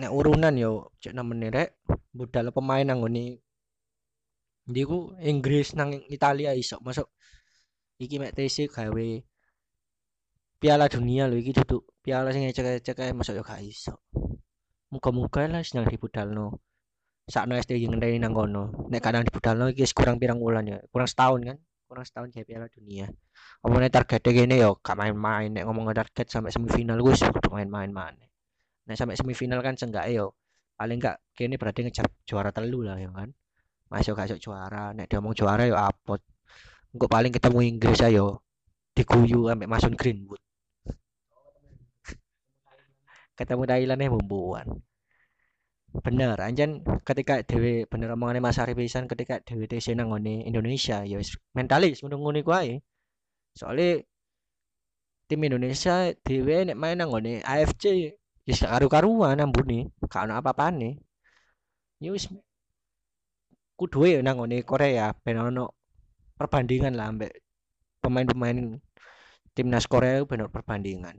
[0.01, 1.69] Nek urunan yo cek namanya rek
[2.17, 3.45] budal pemain nang ngene
[4.65, 7.05] Ndi ku Inggris nang Italia iso masuk
[8.01, 9.07] iki mek TC gawe
[10.65, 14.01] Piala Dunia lho iki duduk piala sing ecek-ecek masuk yo gak iso.
[14.89, 16.57] Muga-muga lah sing dibudalno.
[17.29, 18.73] Sakno STY ngenteni nang kono.
[18.89, 20.81] Nek kadang dibudalno iki wis kurang pirang wulan ya.
[20.89, 21.57] Kurang setahun kan?
[21.85, 23.05] Kurang setahun kayak Piala Dunia.
[23.61, 25.53] Omongnya targetnya gini yo gak main-main.
[25.53, 28.25] Nek ngomong target sampai semifinal sih kudu main-main mana.
[28.89, 30.33] Nek sampai semifinal kan seenggak yo
[30.73, 33.29] paling gak kini berarti ngejar juara telu lah ya kan.
[33.93, 34.97] Masuk gak juara.
[34.97, 36.25] Nek dia ngomong juara yo apot.
[36.89, 38.41] Engko paling ketemu Inggris ayo
[38.97, 40.41] diguyu ambek Mason Greenwood.
[43.37, 44.67] Ketemu Thailand ya bumbuan.
[46.05, 50.97] Bener, anjen ketika dewe bener omongannya Mas Arif pisan ketika dewe TC nang ngone Indonesia
[51.07, 52.83] ya wis mentalis ngono iku ae.
[53.55, 54.03] Soale
[55.27, 57.09] tim Indonesia dewe nek main nang
[57.53, 57.83] AFC
[58.47, 60.89] wis gak karu-karuan ambune, gak ono apa-apane.
[62.03, 62.27] Ya wis
[63.79, 64.19] kudu ya
[64.63, 65.63] Korea ben ono
[66.39, 67.31] perbandingan lah ambek
[68.03, 68.79] pemain-pemain
[69.55, 71.15] timnas Korea benar perbandingan.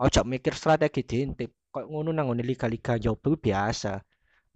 [0.00, 1.50] Ojo mikir strategi diintip.
[1.70, 4.00] Kok ngono nang ngene liga-liga jopo biasa.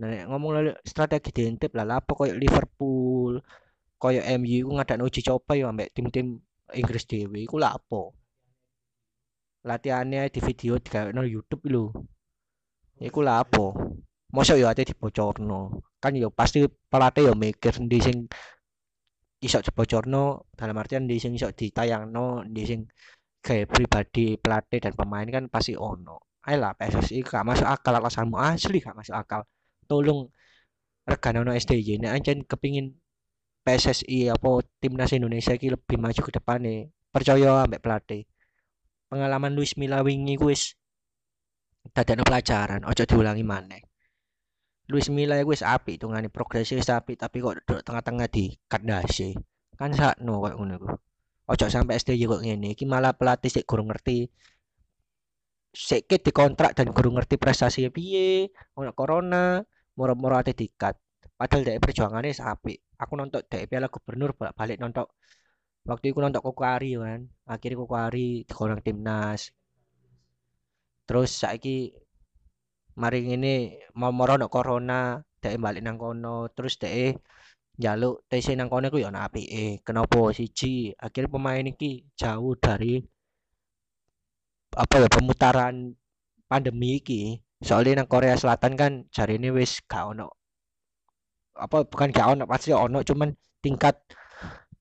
[0.01, 3.39] Nah, ngomong strategi diintip lah lapo koyo Liverpool,
[4.01, 6.41] koyo MU iku ngadakno uji coba ya ambek tim-tim
[6.75, 8.17] Inggris dhewe iku lapo.
[9.69, 11.93] Latihannya di video di no YouTube lho.
[12.99, 13.77] Iku lapo.
[14.35, 15.85] Mosok ya ate dibocorno.
[16.03, 18.17] Kan ya pasti pelatih ya mikir ndi sing
[19.45, 22.81] iso dibocorno dalam artian di sing iso ditayangno, di sing
[23.45, 26.17] kayak pribadi pelatih dan pemain kan pasti ono.
[26.49, 29.41] Ayolah PSSI gak masuk akal alasanmu asli gak masuk akal.
[29.89, 30.29] Tolong
[31.05, 32.97] regane ono SDY nek ancen kepingin
[33.65, 38.25] PSSI apa timnas Indonesia iki lebih maju ke depannya percaya ambek pelatih
[39.09, 40.77] pengalaman Luis Milla wingi ku wis
[41.93, 43.83] dadekno pelajaran ojo diulangi maneh
[44.89, 49.37] Luis Milla wis apik hitungane progresnya wis apik tapi kok tengah-tengah di kandase
[49.77, 50.77] kan sakno kok ngono
[51.51, 54.29] ojo sampai SDY kok ngene iki malah pelatih sik gurung ngerti.
[55.75, 59.61] Sik dikontrak dan gurung ngerti prestasi piye ono corona
[59.99, 60.95] moro-moro ate dikat.
[61.39, 62.79] Padahal dari perjuangannya wis apik.
[63.03, 65.05] Aku nonton dari Piala Gubernur balik nonton
[65.91, 67.21] waktu itu nonton Kokwari kan
[67.53, 69.51] akhirnya Kokwari dikolong timnas.
[71.07, 71.93] Terus saiki
[73.01, 73.55] mari ini
[73.99, 76.49] mau moro no corona dek balik nang kono.
[76.55, 77.19] Terus dek
[77.83, 79.83] jaluk TC nang kono ku ya ana apike.
[79.87, 80.95] Kenapa siji?
[81.05, 83.03] Akhirnya pemain iki jauh dari
[84.83, 85.75] apa ya pemutaran
[86.51, 87.23] pandemi iki.
[87.67, 90.27] Soalnya nang Korea Selatan kan cari ini wis gak ono
[91.55, 93.31] apa bukan gak ono pasti ono cuman
[93.63, 93.95] tingkat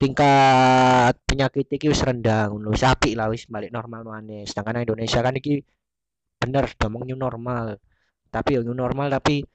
[0.02, 2.68] tingkat penyakit iki wis rendah ngono.
[2.74, 2.84] Wis
[3.20, 4.42] lah wis balik normal maneh.
[4.50, 5.52] Sedangkan Indonesia kan iki
[6.42, 7.66] bener ngomong new normal.
[8.34, 9.46] Tapi yo new normal tapi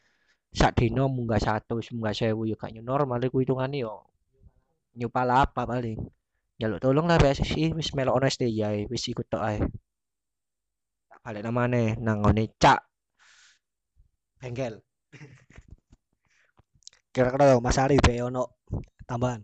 [0.52, 4.08] sak dino munggah satu munggah sewu yo gak new normal iku hitungane yo
[4.98, 5.98] new pala apa paling
[6.58, 9.58] jaluk tolong lah PSSI wis melok ono SDY ae, wis ikut tok ae
[11.22, 12.24] balik namane nang
[12.62, 12.80] cak
[14.40, 14.80] bengkel
[17.18, 18.62] Kira-kira Mas Arif be ono
[19.08, 19.42] tambahan.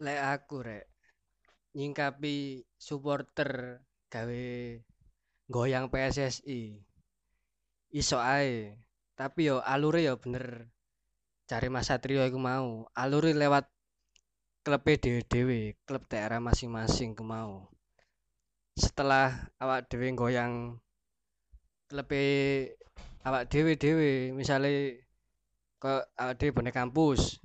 [0.00, 0.86] Lek aku rek
[1.76, 4.46] nyingkapi supporter gawe
[5.52, 6.87] goyang PSSI.
[7.88, 8.76] Iso ae.
[9.16, 10.68] Tapi yo alure yo bener
[11.48, 12.86] cari Mas Satrio iku mau.
[12.92, 13.66] Alure lewat
[14.62, 17.72] klub dhewe-dhewe, klub daerah masing-masing ku mau.
[18.76, 20.76] Setelah awak dhewe goyang
[21.88, 22.12] klub
[23.24, 25.02] awak dhewe-dhewe, misale
[25.80, 27.40] ke awak dhewe bonek kampus,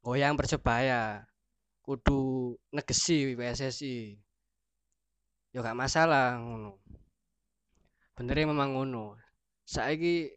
[0.00, 1.28] goyang Persebaya,
[1.84, 4.16] kudu negesi PSSI.
[5.52, 6.80] Ya gak masalah ngono.
[8.16, 9.16] Benernya memang ngono.
[9.68, 10.32] Saiki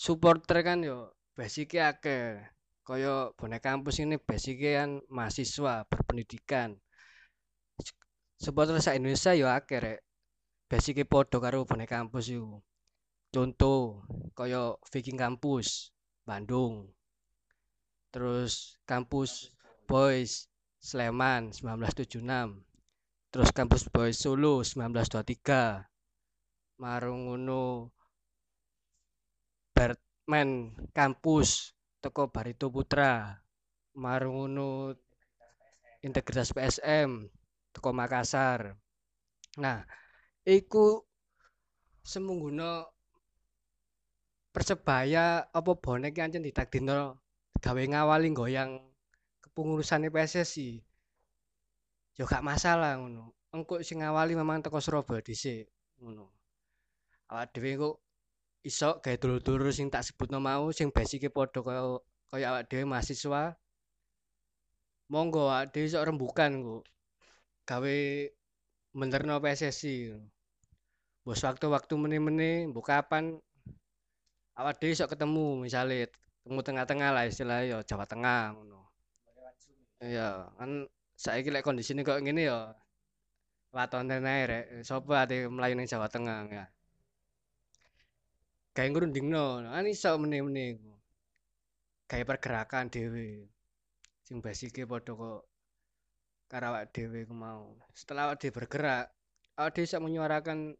[0.00, 2.40] supporter kan yo basicnya akeh.
[2.80, 6.80] Kaya bonek kampus ini basicnya kan mahasiswa berpendidikan.
[8.40, 10.00] Supporter sak Indonesia yo akeh rek.
[10.72, 12.64] Basicnya podo karo bonek kampus iku.
[13.28, 15.92] Contoh kaya Viking Kampus
[16.24, 16.96] Bandung.
[18.08, 19.52] Terus kampus
[19.84, 20.48] Boys
[20.80, 22.24] Sleman 1976.
[23.28, 25.84] Terus kampus Boys Solo 1923.
[26.80, 27.92] Marung ngono
[29.74, 33.42] Batman kampus teko Barito Putra.
[33.94, 34.94] Marung ngono
[36.02, 37.30] Integritas PSM
[37.74, 38.78] teko Makassar.
[39.58, 39.82] Nah,
[40.46, 41.02] iku
[42.06, 42.86] semungguna
[44.54, 47.18] Persebaya apa bonek ancen ditakdirno
[47.58, 48.78] gawe ngawali goyang
[49.42, 50.78] kepengurusan PSSI.
[52.14, 53.34] Ya gak masalah ngono.
[53.50, 55.66] Engko sing ngawali memang teko Surabaya dhisik
[55.98, 56.30] ngono.
[57.34, 58.03] Awak dhewe kok
[58.64, 62.00] iso gawe dulur-dulur sing tak sebutno mau sing basike padha kaya
[62.32, 63.52] kaya awak dhewe mahasiswa.
[65.12, 66.82] Monggo ade iso rembukan kok
[67.68, 67.96] gawe
[68.96, 70.16] benerno PSSI
[71.24, 73.36] bos waktu-waktu meneh-meneh mbok kapan
[74.56, 78.80] awak dhewe iso ketemu misale ketemu tengah-tengah lah istilahnya ya Jawa Tengah ngono.
[80.00, 80.88] Iya kan
[81.20, 82.72] saiki lek kondisine kok ngene ya
[83.76, 84.64] waton ae rek.
[84.88, 86.64] Sapa ate mlayu Jawa Tengah ya
[88.74, 90.92] gawe ngrundingno kan iso meneh-meneh iku.
[92.10, 93.46] Pergerakan dhewe.
[94.26, 95.42] Sing basike padha kok
[96.50, 96.90] karo awak
[97.26, 97.78] ku mau.
[97.94, 99.14] Setelah awak bergerak
[99.54, 100.74] awak dhewe iso menyuarakan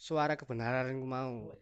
[0.00, 1.52] suara kebenaran ku mau.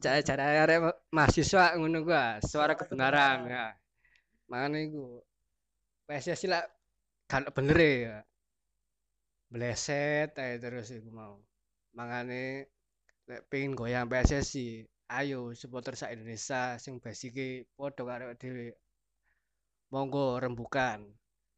[0.00, 0.78] Cara cara arek
[1.12, 3.76] mahasiswa ngono gua suara kebenaran ya.
[4.48, 5.20] Makanya iku
[6.08, 6.64] PSSI lah
[7.28, 8.16] kan bener ya.
[9.52, 11.44] Bleset terus iku mau
[11.96, 12.66] makanya
[13.30, 18.74] lek pengen goyang PSSI ayo supporter sak Indonesia sing basike padha karo dhewe
[19.90, 21.02] monggo rembukan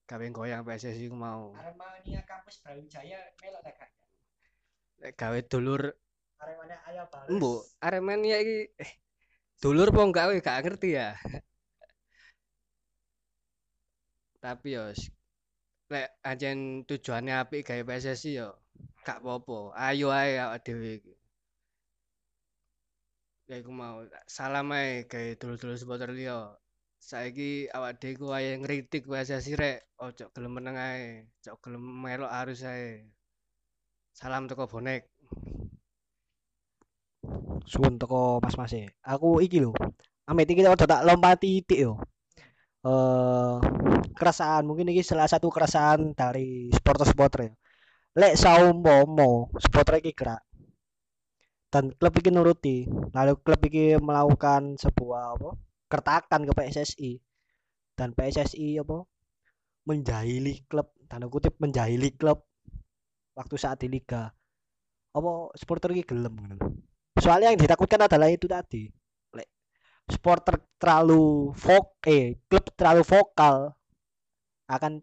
[0.08, 3.92] gawe goyang PSSI ku mau Aremania kampus Brawijaya melok tak
[5.00, 5.92] lek gawe dulur
[6.42, 7.30] Aremania ayah balas.
[7.30, 8.92] Mbok, Aremania iki eh,
[9.62, 11.14] dulur apa enggak gak ngerti ya.
[14.42, 14.90] Tapi yo
[15.92, 18.48] lek ancen tujuannya apik gawe PSSI yo
[19.06, 19.58] gak apa-apa.
[19.86, 20.92] Ayo ae awak dhewe.
[23.48, 23.96] Ya iku mau
[24.36, 26.38] salam ae gawe dulur-dulur supporter liya.
[27.08, 32.32] Saiki awak dhewe ku ae ngritik PSSI rek, ojo gelem meneng ae, ojo gelem melok
[32.40, 33.10] arus ae.
[34.18, 35.02] Salam teko bonek.
[37.66, 38.84] suwun teko mas-mas e.
[39.02, 39.72] Aku iki lho.
[40.26, 41.92] Amit iki tak lompati titik yo.
[42.82, 43.56] Eh
[44.18, 47.52] keresahan mungkin iki salah satu keresahan dari supporter-supporter ya.
[48.18, 50.42] Lek saumpama supporter iki gerak
[51.72, 52.84] dan klub iki nuruti,
[53.16, 55.50] lalu klub iki melakukan sebuah apa?
[55.88, 57.12] kertakan ke PSSI
[57.96, 59.08] dan PSSI apa?
[59.88, 62.44] menjahili klub, tanda kutip menjahili klub
[63.32, 64.30] waktu saat di liga.
[65.16, 66.60] Apa supporter iki gelem.
[67.16, 68.92] Soalnya yang ditakutkan adalah itu tadi.
[70.10, 73.70] Supporter terlalu vok eh klub terlalu vokal
[74.66, 75.02] akan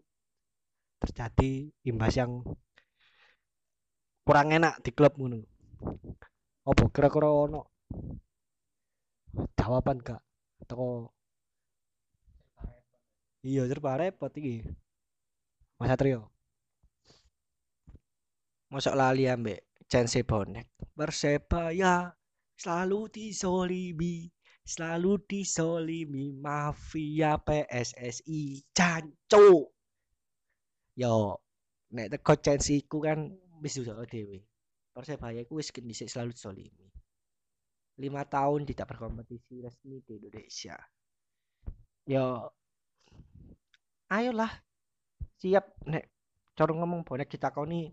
[1.00, 2.44] terjadi imbas yang
[4.24, 5.40] kurang enak di klub ngono.
[6.68, 7.60] Apa kira-kira ono
[9.56, 10.20] jawaban gak?
[10.68, 11.08] Teko
[13.40, 14.60] Iya, serba repot iki.
[15.80, 16.28] Mas Satrio.
[18.68, 20.68] Mosok lali ambek chance bonek.
[20.92, 22.12] Persebaya
[22.60, 24.28] selalu disolimi,
[24.70, 28.70] selalu disolimi mafia PSSI.
[28.70, 29.66] Cancu.
[30.94, 31.34] Yo,
[31.90, 34.46] nek teko chance iku kan wis usaha dhewe.
[34.94, 36.86] Persebaya iku wis dhisik selalu disolimi.
[37.98, 40.78] Lima tahun tidak berkompetisi resmi di Indonesia.
[42.06, 42.46] Yo,
[44.06, 44.50] ayolah
[45.38, 46.10] siap nek
[46.58, 47.88] cara ngomong bonek ditakoni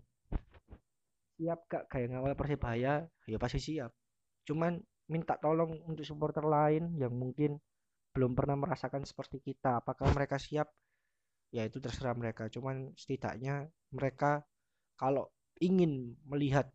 [1.38, 3.94] siap gak kayak ngawal persebaya ya pasti siap
[4.42, 7.56] cuman minta tolong untuk supporter lain yang mungkin
[8.12, 9.80] belum pernah merasakan seperti kita.
[9.80, 10.68] Apakah mereka siap?
[11.48, 12.46] Ya itu terserah mereka.
[12.52, 14.44] Cuman setidaknya mereka
[15.00, 16.68] kalau ingin melihat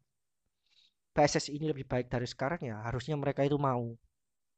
[1.13, 3.93] PSSI ini lebih baik dari sekarang ya harusnya mereka itu mau.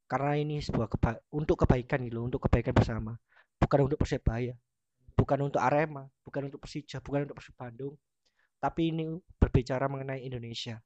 [0.07, 3.17] Karena ini sebuah keba untuk kebaikan gitu untuk kebaikan bersama.
[3.59, 4.55] Bukan untuk persebaya
[5.15, 6.05] bukan untuk Arema.
[6.21, 6.99] Bukan untuk Persija.
[6.99, 7.95] Bukan untuk Persib Bandung.
[8.59, 10.77] Tapi ini berbicara mengenai Indonesia.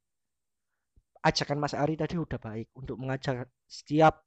[1.19, 4.23] Ajakan Mas Ari tadi udah baik untuk mengajak setiap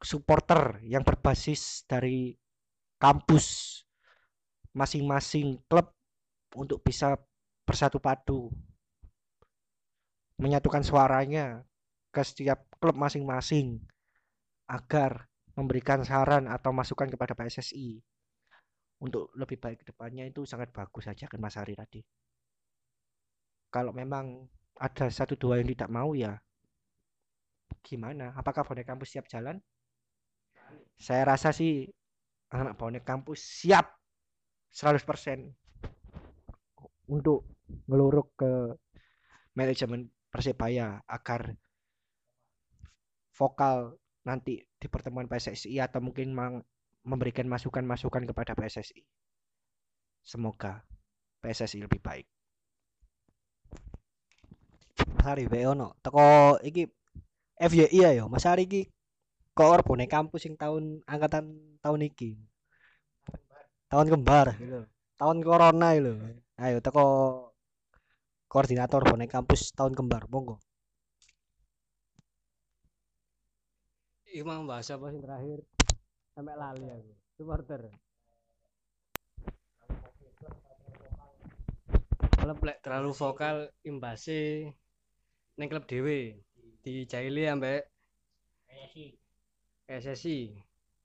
[0.00, 2.34] supporter yang berbasis dari
[2.96, 3.78] kampus
[4.72, 5.92] masing-masing klub
[6.56, 7.20] untuk bisa
[7.62, 8.48] bersatu padu
[10.40, 11.62] menyatukan suaranya
[12.10, 13.78] ke setiap klub masing-masing
[14.66, 18.00] agar memberikan saran atau masukan kepada PSSI
[19.04, 22.00] untuk lebih baik ke depannya itu sangat bagus saja kan Mas Ari tadi.
[23.72, 24.46] Kalau memang
[24.82, 26.42] ada satu dua yang tidak mau ya
[27.86, 28.34] gimana?
[28.34, 29.62] Apakah bonek kampus siap jalan?
[30.98, 31.86] Saya rasa sih
[32.50, 33.94] anak bonek kampus siap
[34.74, 35.54] 100%
[37.06, 37.46] untuk
[37.86, 38.52] ngeluruk ke
[39.54, 41.52] manajemen Persebaya agar
[43.36, 46.32] vokal nanti di pertemuan PSSI atau mungkin
[47.04, 49.04] memberikan masukan-masukan kepada PSSI.
[50.24, 50.80] Semoga
[51.44, 52.24] PSSI lebih baik.
[55.22, 55.94] Mas Ari wae ono.
[56.02, 56.90] Teko iki
[57.54, 58.26] FYI ya yo.
[58.26, 58.90] Mas Ari iki
[59.54, 62.42] koor bonek kampus sing tahun angkatan tahun iki.
[63.86, 64.82] Tahun kembar gitu.
[65.14, 66.18] Tahun corona lho.
[66.58, 67.06] Ayo teko
[68.50, 70.26] koordinator bonek kampus tahun kembar.
[70.26, 70.58] Monggo.
[74.26, 75.62] Iki mau bahas apa sing terakhir?
[76.32, 77.92] sampai lali aku supporter
[82.42, 84.72] lek terlalu vokal imbase
[85.62, 86.42] ning klub dhewe
[86.82, 87.86] dijaili ambek
[89.86, 90.58] SSI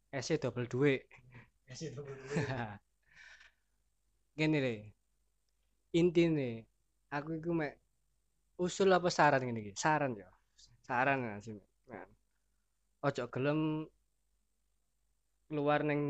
[0.10, 1.06] SC double duit
[4.38, 4.82] gini deh
[5.94, 6.66] intine
[7.14, 7.78] aku iku mek
[8.58, 9.74] usul apa saran ngene iki?
[9.78, 10.26] Saran ya
[10.82, 11.62] saran ya sih
[11.94, 12.10] nah.
[13.06, 13.86] ojo gelem
[15.46, 16.02] keluar ning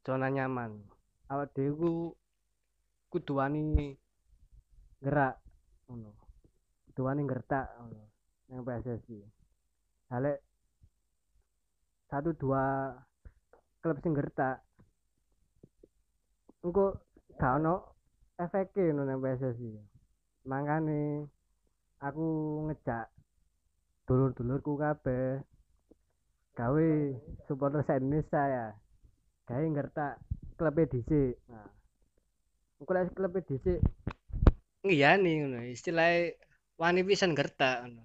[0.00, 0.80] zona nyaman.
[1.28, 1.92] Awak dhewe ku
[3.12, 3.92] kudu wani
[5.04, 5.36] gerak
[5.84, 6.21] ngono
[6.92, 7.72] kudu wani gertak
[8.52, 9.24] nang PSSI
[10.12, 10.44] halek
[12.12, 12.92] satu dua
[13.80, 14.60] klub sing gertak
[16.60, 17.00] engko
[17.40, 17.96] gak ono
[18.36, 19.72] efeke nang PSSI
[20.44, 21.24] makane
[22.04, 22.26] aku
[22.68, 23.08] ngejak
[24.04, 25.40] dulur-dulurku kabeh
[26.52, 26.88] gawe
[27.48, 28.66] supporter se Indonesia ya.
[29.48, 30.20] Gawe ngertak
[30.60, 31.40] klub dhisik.
[31.48, 31.68] Nah
[32.76, 33.80] engko lek klub dhisik
[34.84, 35.58] ngiyani ngono.
[35.64, 36.36] Istilahnya
[36.80, 38.04] wani pisan gertak ngono.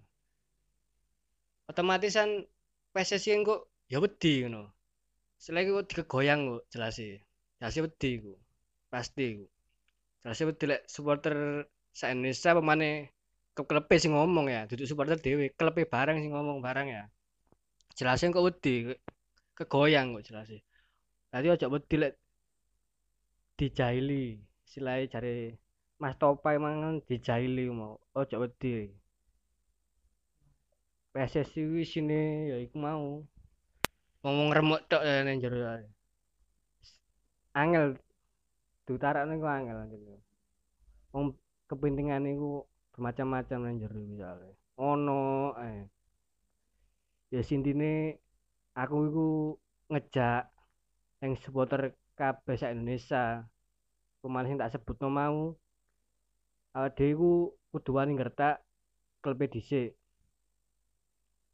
[1.68, 2.48] Otomatis kan
[2.94, 4.72] PSSI engko ya wedi ngono.
[5.38, 7.20] Selain kok dikegoyang kok jelas sih
[7.60, 8.34] jelas wedi ku.
[8.92, 9.46] Pasti ku.
[10.24, 13.14] Jelas wedi lek supporter sa Indonesia pemane
[13.58, 17.04] klub sing ngomong ya duduk supporter dhewe klub bareng sing ngomong bareng ya.
[17.98, 18.94] Jelasnya kok wedi
[19.58, 20.62] kegoyang kok jelas sih
[21.32, 22.14] tadi ojo wedi lek
[23.58, 25.50] dijaili silai cari
[25.98, 28.94] Mas Topai mangan dijaili mau ojo wedi.
[31.14, 33.26] PSSI sini ya iku mau.
[34.22, 35.86] Ngomong remuk tok ya ning jero ae.
[37.58, 37.98] angel
[38.86, 40.14] dutarakne ku angel gitu
[41.10, 41.34] wong
[41.66, 42.62] kepentingan iku
[42.94, 45.90] bermacam-macam nang jero misale ono eh.
[47.28, 48.16] Ya sintine
[48.72, 49.30] aku iku
[49.92, 50.48] ngejak
[51.20, 53.44] yang supporter kabeh sak Indonesia.
[54.24, 55.52] Pemain sing tak sebutno mau
[56.78, 57.32] awake dhewe iku
[57.74, 58.62] kudu wani ngertak
[59.26, 59.98] klub dhisik.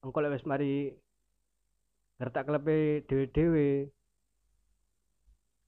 [0.04, 0.92] Engko lek wis mari
[2.20, 2.68] ngertak klub
[3.08, 3.88] dhewe-dhewe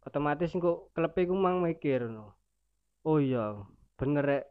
[0.06, 2.36] otomatis engko klub iku mang mikir no
[3.08, 3.56] oh iya
[3.96, 4.44] bener rek.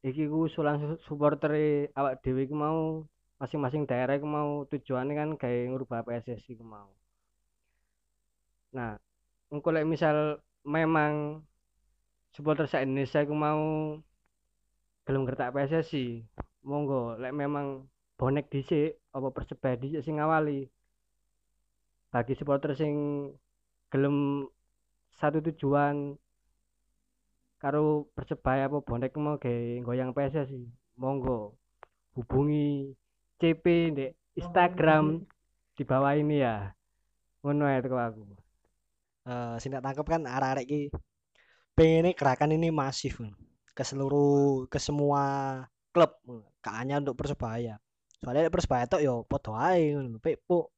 [0.00, 1.52] Iki ku usulan supporter
[1.94, 2.80] awak dhewe iku mau
[3.38, 6.90] masing-masing daerah iku mau tujuannya kan kayak ngubah PSSI iku mau.
[8.74, 8.98] Nah
[9.52, 11.44] engko lek misal memang
[12.34, 13.62] supporter sa Indonesia iku mau
[15.04, 16.24] gelem ngertak PSSI
[16.64, 17.88] monggo lek memang
[18.20, 20.68] bonek dhisik apa persebaya dhisik sing ngawali.
[22.12, 22.92] Bagi supporter sing
[23.88, 24.46] gelem
[25.16, 26.16] satu tujuan
[27.60, 30.64] karo persebaya apa bonek mau gawe goyang PSSI
[31.00, 31.56] monggo
[32.16, 32.92] hubungi
[33.40, 33.64] CP
[33.96, 35.24] di Instagram
[35.76, 36.68] di bawah ini ya.
[37.40, 38.22] Ngono ya aku.
[39.24, 40.82] Eh sing tak tangkep kan arek-arek iki.
[41.72, 43.16] Pengen gerakan ini masif.
[43.76, 45.22] Ke seluruh ke semua
[45.94, 46.10] klub.
[46.66, 47.80] Hanya untuk persebaya.
[48.20, 50.70] Soalnya persebaya tok yo podo ae ngono pepo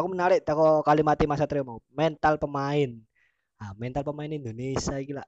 [0.00, 1.78] aku menarik teko kalimat Mas Satrio mau.
[1.92, 2.90] Mental pemain.
[3.60, 5.26] Ah mental pemain Indonesia iki lah.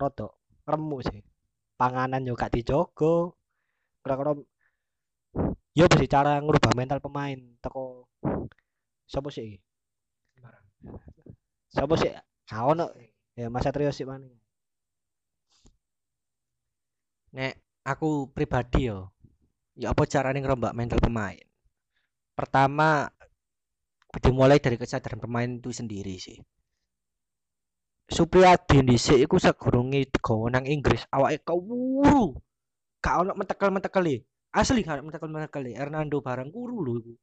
[0.00, 0.32] Rodok
[0.68, 1.20] remuk sih.
[1.80, 3.36] Panganan gak dijogo.
[4.04, 4.32] Kira-kira
[5.74, 7.38] yo bisa cara ngerubah mental pemain?
[7.64, 8.06] Teko
[9.08, 9.58] sapa sih iki?
[11.74, 12.12] Sapa sih?
[12.48, 12.86] Gak ono.
[13.34, 14.30] Ya Mas Satrio sih mana
[17.34, 19.10] Nek aku pribadi yo,
[19.74, 21.42] ya apa caranya ngerombak mental pemain?
[22.38, 23.10] Pertama,
[24.20, 26.38] dimulai dari kesadaran pemain itu sendiri sih.
[28.04, 32.36] Supriyadi dhisik iku sagurunge digawa nang Inggris, awake kewuru.
[33.00, 34.16] Gak ono mentekel-mentekeli.
[34.52, 35.72] Asli gak ono mentekel-mentekeli.
[35.72, 37.14] Hernando barang kuru lho iku.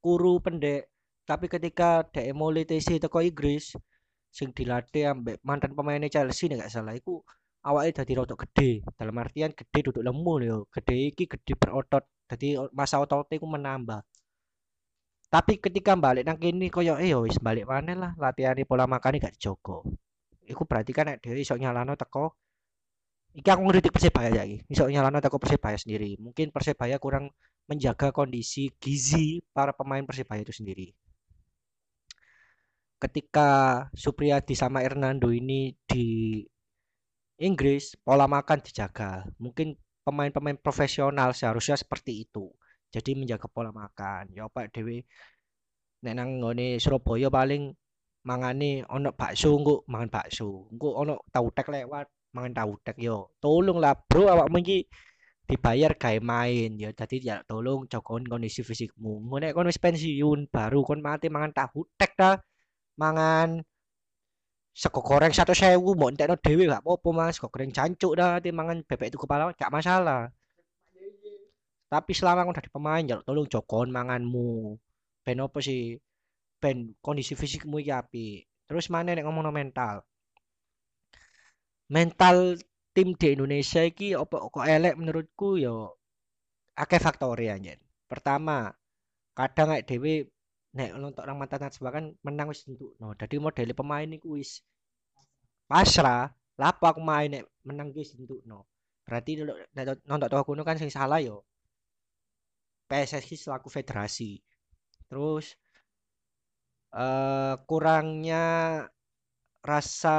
[0.00, 0.88] Kuru pendek.
[1.28, 3.76] Tapi ketika dhek mulai TC teko Inggris
[4.32, 7.20] sing dilatih ambek mantan pemainnya Chelsea nek gak salah iku
[7.68, 12.56] awake dadi rodok gede dalam artian gede duduk lemu lho gede iki gede berotot dadi
[12.72, 14.00] masa ototnya iku menambah
[15.32, 19.34] tapi ketika balik nang kene koyo eh wis balik maneh lah latihan pola makan gak
[19.40, 19.76] dijogo
[20.44, 22.36] iku berarti kan nek dhewe iso nyalano teko
[23.32, 27.32] iki aku ngritik Persebaya ya iki iso nyalano teko Persebaya sendiri mungkin Persebaya kurang
[27.64, 30.92] menjaga kondisi gizi para pemain Persebaya itu sendiri
[33.00, 33.48] ketika
[33.96, 36.38] Supriyadi sama Hernando ini di
[37.42, 39.26] Inggris pola makan dijaga.
[39.42, 39.74] Mungkin
[40.06, 42.54] pemain-pemain profesional seharusnya seperti itu.
[42.94, 44.22] Jadi menjaga pola makan.
[44.36, 45.00] Ya Pak Dewi
[46.02, 47.62] nek nang nggone Surabaya paling
[48.28, 50.68] mangane ono bakso engko mangan bakso.
[50.72, 53.16] Engko ono tahu tek lewat mangan tahu tek yo.
[53.42, 54.78] Tolong lah bro awakmu iki
[55.48, 59.12] dibayar gawe main ya jadi ya tolong jokon kondisi fisikmu.
[59.24, 62.30] Engko nek kon wis pensiun baru kon mati mangan tahu tek ta.
[63.00, 63.64] Mangan
[64.72, 68.48] sego goreng satu sewu mau entekno dhewe gak apa-apa mas sego goreng jancuk dah ati
[68.58, 70.32] mangan bebek itu kepala gak masalah
[71.92, 74.80] tapi selama udah di pemain ya tolong jokon manganmu.
[75.24, 76.00] Ben apa sih?
[76.62, 78.48] Ben kondisi fisikmu iki apik.
[78.64, 80.00] Terus mana nek ngomong mental.
[81.92, 82.56] Mental
[82.96, 86.00] tim di Indonesia iki apa kok elek menurutku yo
[86.80, 87.76] akeh faktor ya anjen.
[88.08, 88.72] Pertama
[89.36, 90.32] kadang nek dhewe
[90.72, 94.64] nek untuk orang mantan Najwa kan menang wis tentu no jadi model pemain iku wis
[95.68, 98.64] pasrah lapo aku main nek menang wis tentu no
[99.04, 99.44] berarti
[100.08, 101.44] nonton toko kuno kan sing salah yo
[102.92, 104.36] PSSI selaku federasi
[105.08, 105.56] terus
[106.92, 108.44] eh kurangnya
[109.64, 110.18] rasa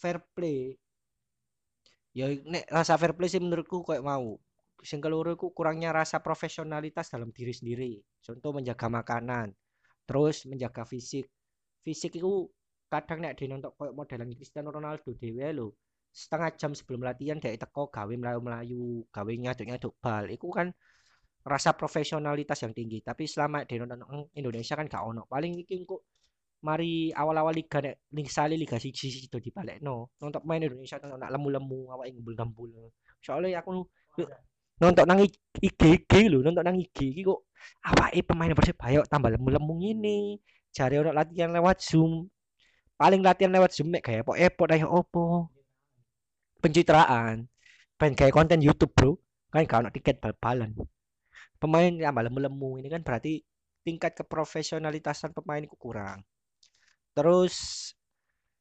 [0.00, 0.72] fair play
[2.16, 4.40] ya nek rasa fair play sih menurutku kayak mau
[4.82, 7.92] sing keloro iku kurangnya rasa profesionalitas dalam diri sendiri.
[8.22, 9.50] Contoh menjaga makanan,
[10.06, 11.26] terus menjaga fisik.
[11.82, 12.46] Fisik itu
[12.86, 15.68] kadang nek dinontok koyo modelan Cristiano Ronaldo dhewe lho.
[16.18, 20.26] Setengah jam sebelum latihan dia teko gawe melayu-melayu, gawe nyaduk-nyaduk bal.
[20.34, 20.74] Iku kan
[21.46, 22.98] rasa profesionalitas yang tinggi.
[23.06, 23.78] Tapi selama di
[24.34, 25.30] Indonesia kan gak ono.
[25.30, 26.02] Paling iki kok
[26.66, 30.10] mari awal-awal liga nek sali liga siji siji do dibalekno.
[30.18, 32.90] Nonton main Indonesia nonton lemu-lemu awake ngembul-ngembul.
[33.22, 33.86] Soalnya aku
[34.82, 37.46] nonton nang IG IG lho nonton nang IG iki kok
[37.82, 40.18] awake pemain Persebaya tambah lemu-lemu ngene
[40.70, 42.30] jare ono latihan lewat Zoom
[42.94, 45.50] paling latihan lewat Zoom kayak epot-epot ayo opo
[46.62, 47.46] pencitraan.
[47.98, 49.12] Pengen kayak konten YouTube bro.
[49.48, 50.76] Kan gak ono tiket bal-balan.
[51.58, 53.42] Pemain tambah lemu-lemu ini kan berarti
[53.82, 56.22] tingkat keprofesionalitasan pemain itu kurang.
[57.16, 57.54] Terus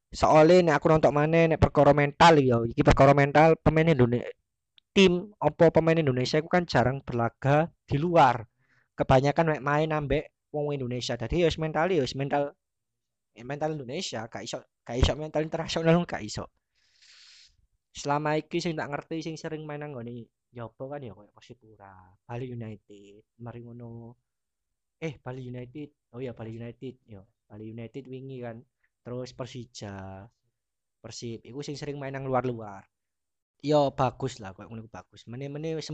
[0.09, 4.31] soalnya nek aku nonton mana nek perkara mental ya iki perkara mental pemain Indonesia
[4.95, 8.41] tim opo pemain Indonesia itu kan jarang berlaga di luar.
[8.97, 11.13] Kebanyakan main ambek wong Indonesia.
[11.13, 12.43] Jadi ya mental ya mental
[13.37, 14.25] ya mental Indonesia.
[14.25, 16.49] Gak iso gak iso mental internasional gak iso
[17.97, 21.91] selama iki sing tak ngerti sing sering main nang ngene Jopo kan ya koyo Persipura
[22.23, 24.15] Bali United mari ngono
[25.01, 28.57] eh Bali United oh ya Bali United yo Bali United wingi kan
[29.03, 30.23] terus Persija
[31.01, 32.85] Persib iku sing sering main nang luar-luar
[33.65, 35.25] yo bagus lah kok ngono bagus.
[35.25, 35.89] Mene-mene wis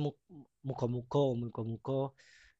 [0.67, 2.11] muga-muga muga-muga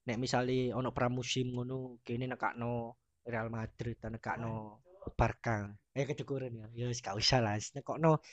[0.08, 4.80] nek misale ono pramusim ngono kene nekakno Real Madrid nekakno
[5.20, 5.68] Barca.
[5.91, 6.68] Eh kecukuran ya.
[6.72, 7.60] Ya wis gak usah lah.
[7.60, 8.24] Nekokno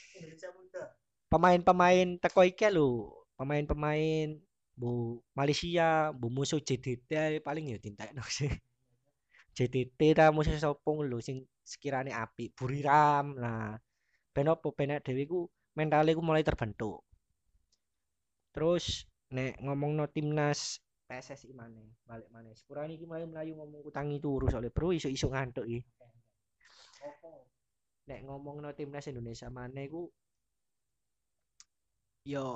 [1.31, 3.07] pemain-pemain teko iki lho,
[3.39, 4.35] pemain-pemain
[4.75, 8.51] bu Malaysia, bu musuh JDT paling ya tintakno sih.
[9.55, 13.79] JDT ta musuh sopong lho sing sekirane api Buriram lah.
[14.35, 17.03] Ben opo dhewe ku mentalnya ku mulai terbentuk.
[18.51, 24.19] Terus nek ngomong no timnas PSSI mana balik mana sepurane iki mulai melayu ngomong utangi
[24.19, 24.71] turu soalnya.
[24.71, 25.79] Bro isu-isu ngantuk iki.
[28.07, 30.11] Nek ngomong no timnas Indonesia mana ku
[32.31, 32.47] yo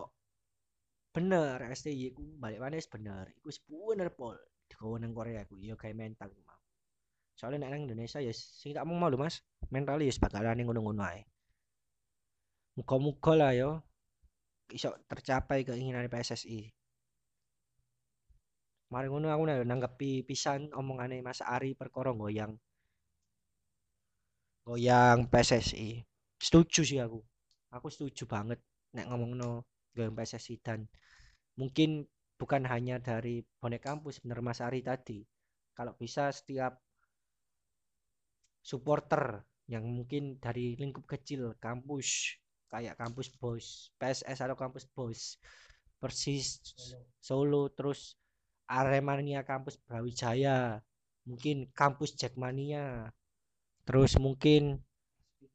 [1.11, 3.26] bener STY ku balik mana bener.
[3.39, 4.39] Iku bener pol.
[4.65, 6.55] Di nang Korea ku yo kayak mental mau
[7.36, 9.43] soalnya nang Indonesia ya sing tak mau malu mas.
[9.67, 11.28] Mental ya bakalan ngono-ngono ae.
[12.80, 13.84] Muka-muka lah yo.
[14.71, 16.73] Iso tercapai keinginan PSSI.
[18.89, 22.55] Mari ngono aku nanggepi pisan omongane Mas Ari perkara goyang.
[24.65, 26.01] Goyang PSSI.
[26.41, 27.19] Setuju sih aku.
[27.76, 28.57] Aku setuju banget
[28.96, 30.88] nek ngomongno goyang PSSI dan
[31.60, 32.08] mungkin
[32.39, 35.24] bukan hanya dari bonek kampus bener Mas Ari tadi.
[35.76, 36.80] Kalau bisa setiap
[38.64, 42.39] supporter yang mungkin dari lingkup kecil kampus
[42.70, 45.38] kayak kampus bos PSS atau kampus bos
[46.02, 46.62] persis
[47.22, 48.18] Solo terus
[48.66, 50.82] Aremania kampus Brawijaya
[51.26, 53.10] mungkin kampus Jackmania
[53.86, 54.82] terus mungkin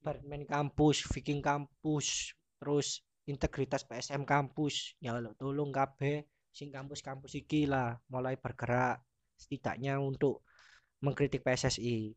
[0.02, 7.70] Batman kampus Viking kampus terus integritas PSM kampus ya lo tolong KB sing kampus-kampus iki
[7.70, 9.00] lah mulai bergerak
[9.38, 10.42] setidaknya untuk
[11.00, 12.10] mengkritik PSSI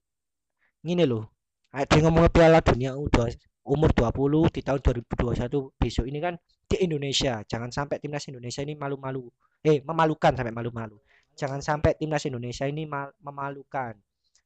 [0.83, 1.29] ini loh
[1.69, 3.29] ada ngomong piala dunia udah
[3.63, 6.35] umur 20 di tahun 2021 besok ini kan
[6.67, 7.39] di Indonesia.
[7.47, 9.23] Jangan sampai timnas Indonesia ini malu-malu.
[9.63, 10.99] Eh, memalukan sampai malu-malu.
[11.33, 12.83] Jangan sampai timnas Indonesia ini
[13.23, 13.95] memalukan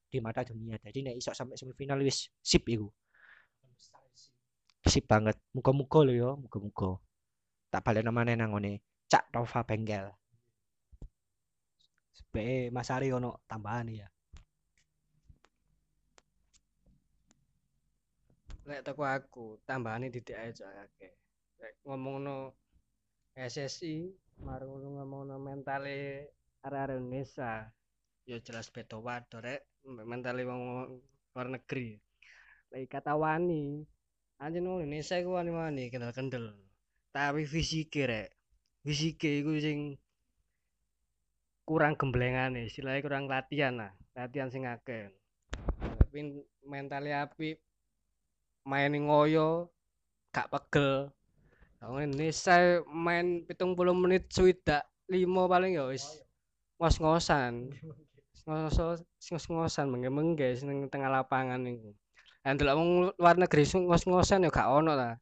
[0.07, 0.77] di mata dunia.
[0.79, 2.87] Jadi nek isok sampai semifinal wis sip iku.
[4.85, 5.37] Sip banget.
[5.55, 7.01] Muga-muga lho ya muga-muga
[7.73, 8.83] tak balik namanya nang ngene.
[9.07, 10.11] Cak Nova Bengkel.
[12.33, 14.07] Be Mas Ari ono tambahan ya.
[18.67, 21.15] lek teko aku tambahane didik ae cak akeh
[21.63, 22.51] lek ngomongno
[23.31, 24.11] SSI
[24.43, 26.27] marung ngomongno mentale
[26.67, 27.71] arek-arek Indonesia.
[28.27, 30.99] Ya jelas beda mbek mentale wong
[31.31, 31.95] luar negeri.
[32.75, 33.87] Lek kata wani
[34.37, 36.53] anjen wong Indonesia iku wani-wani kendel-kendel
[37.17, 38.29] tapi fisike rek.
[38.85, 39.97] Fisike iku sing
[41.67, 45.09] kurang gemblengane istilahnya kurang latihan lah latihan sing akeh.
[45.81, 47.57] Tapi mentale apik
[48.69, 49.73] main ngoyo
[50.29, 51.09] gak pegel.
[51.81, 56.05] Wong Indonesia main pitung puluh menit swidak limo paling ya wis
[56.77, 57.53] ngos-ngosan.
[58.47, 60.55] Ngos ngos-ngosan mengge-mengge
[60.87, 61.75] tengah lapangan lah
[62.43, 65.13] ndelok wong luar negeri ngos-ngosan ya gak ono lah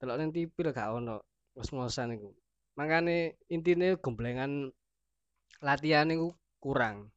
[0.00, 1.16] delok ning TV lah gak ono
[1.54, 2.30] ngos-ngosan niku
[2.74, 4.72] makane intine gemblengan
[5.62, 7.14] latihan niku kurang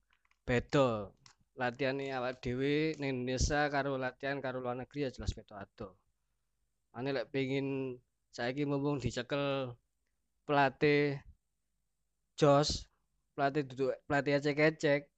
[0.47, 1.11] beda
[1.57, 5.97] latihan awak dhewe ning Indonesia karo latihan karo luar negeri ya jelas beda ado.
[6.93, 7.97] Ane lek pengin
[8.29, 9.73] saiki mumpung dicekel
[10.45, 11.17] pelatih
[12.37, 12.85] Jos,
[13.33, 15.09] pelatih duduk pelatih ecek-ecek.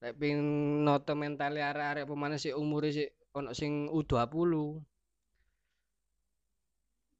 [0.00, 0.40] Lek pengin
[0.86, 4.80] noto mentale arek-arek pemain sik umure sik ono sing U20.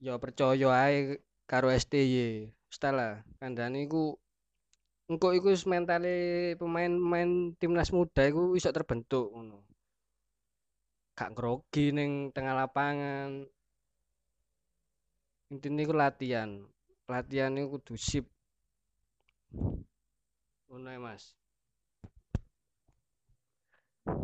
[0.00, 2.48] Ya percaya ae karo STY.
[2.72, 4.16] Setelah kandhane iku
[5.12, 6.14] engko iku wis mentale
[6.56, 9.60] pemain-pemain timnas muda iku iso terbentuk ngono.
[11.18, 13.44] Gak grogi ning tengah lapangan.
[15.52, 16.64] Intine iku latihan.
[17.12, 18.24] Latihan iku kudu sip.
[20.70, 21.39] Ngono Mas.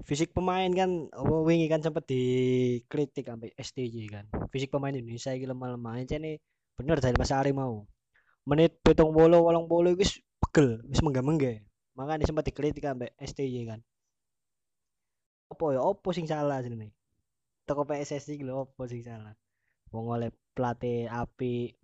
[0.07, 4.25] Fisik pemain kan apa wingi kan sempet dikritik sampai STJ kan.
[4.49, 6.01] Fisik pemain Indonesia iki lemah-lemah.
[6.09, 6.41] Jane
[6.79, 7.85] bener dari Mas Ari mau.
[8.47, 11.61] Menit pitung bolo, wolong bolo wis pegel, wis menggah-menggah.
[11.99, 13.81] Makanya sempat dikritik ambek STY kan.
[15.51, 16.95] Apa ya opo sing salah jenenge?
[17.67, 19.35] Toko PSSI lho opo sing salah?
[19.91, 21.75] Wong oleh pelatih api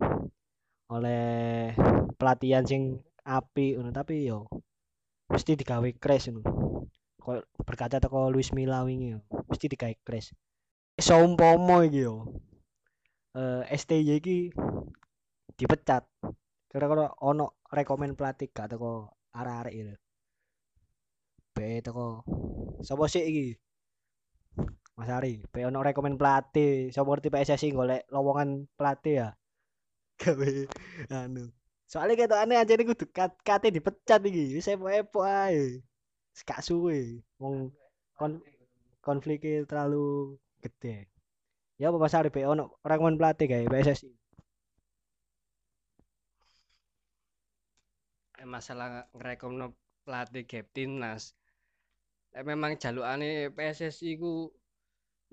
[0.91, 1.71] oleh
[2.19, 4.45] pelatihan sing api tapi yo
[5.31, 6.72] mesti digawe crash ngono.
[7.23, 9.15] Kok berkaca teko Luis Milla wingi
[9.47, 10.35] mesti digawe crash.
[10.99, 12.27] Saumpama iki yo.
[13.33, 14.51] Eh STY iki
[15.57, 16.03] dipecat
[16.73, 19.93] kira-kira ono rekomen pelatih gak teko arek-arek gitu
[21.53, 22.25] be teko
[22.81, 23.47] sapa sih iki
[24.97, 29.29] Mas Ari be ono rekomen pelatih sapa ngerti PSSI golek lowongan pelatih ya
[30.21, 30.49] gawe
[31.13, 31.53] anu
[31.85, 32.25] soalnya
[32.57, 35.85] aja nih kudu kat kate dipecat iki wis epo-epo ae
[36.41, 37.21] gak suwe.
[37.41, 37.69] Wong
[38.17, 38.41] kon
[39.05, 41.05] konfliknya terlalu gede.
[41.81, 44.23] Ya apa Mas Ari be ono rekomen pelatih kayak PSSI
[48.45, 49.73] masalah ngrekomno
[50.05, 51.23] pelatih gap timnas.
[52.35, 54.51] Eh, memang jalukane PSSI ku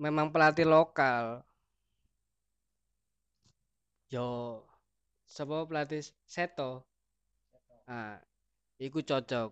[0.03, 1.43] memang pelatih lokal.
[4.13, 4.27] Yo
[5.25, 6.03] sapa pelatih?
[6.27, 6.83] Seto.
[7.87, 8.19] Nah
[8.79, 9.49] iku cocok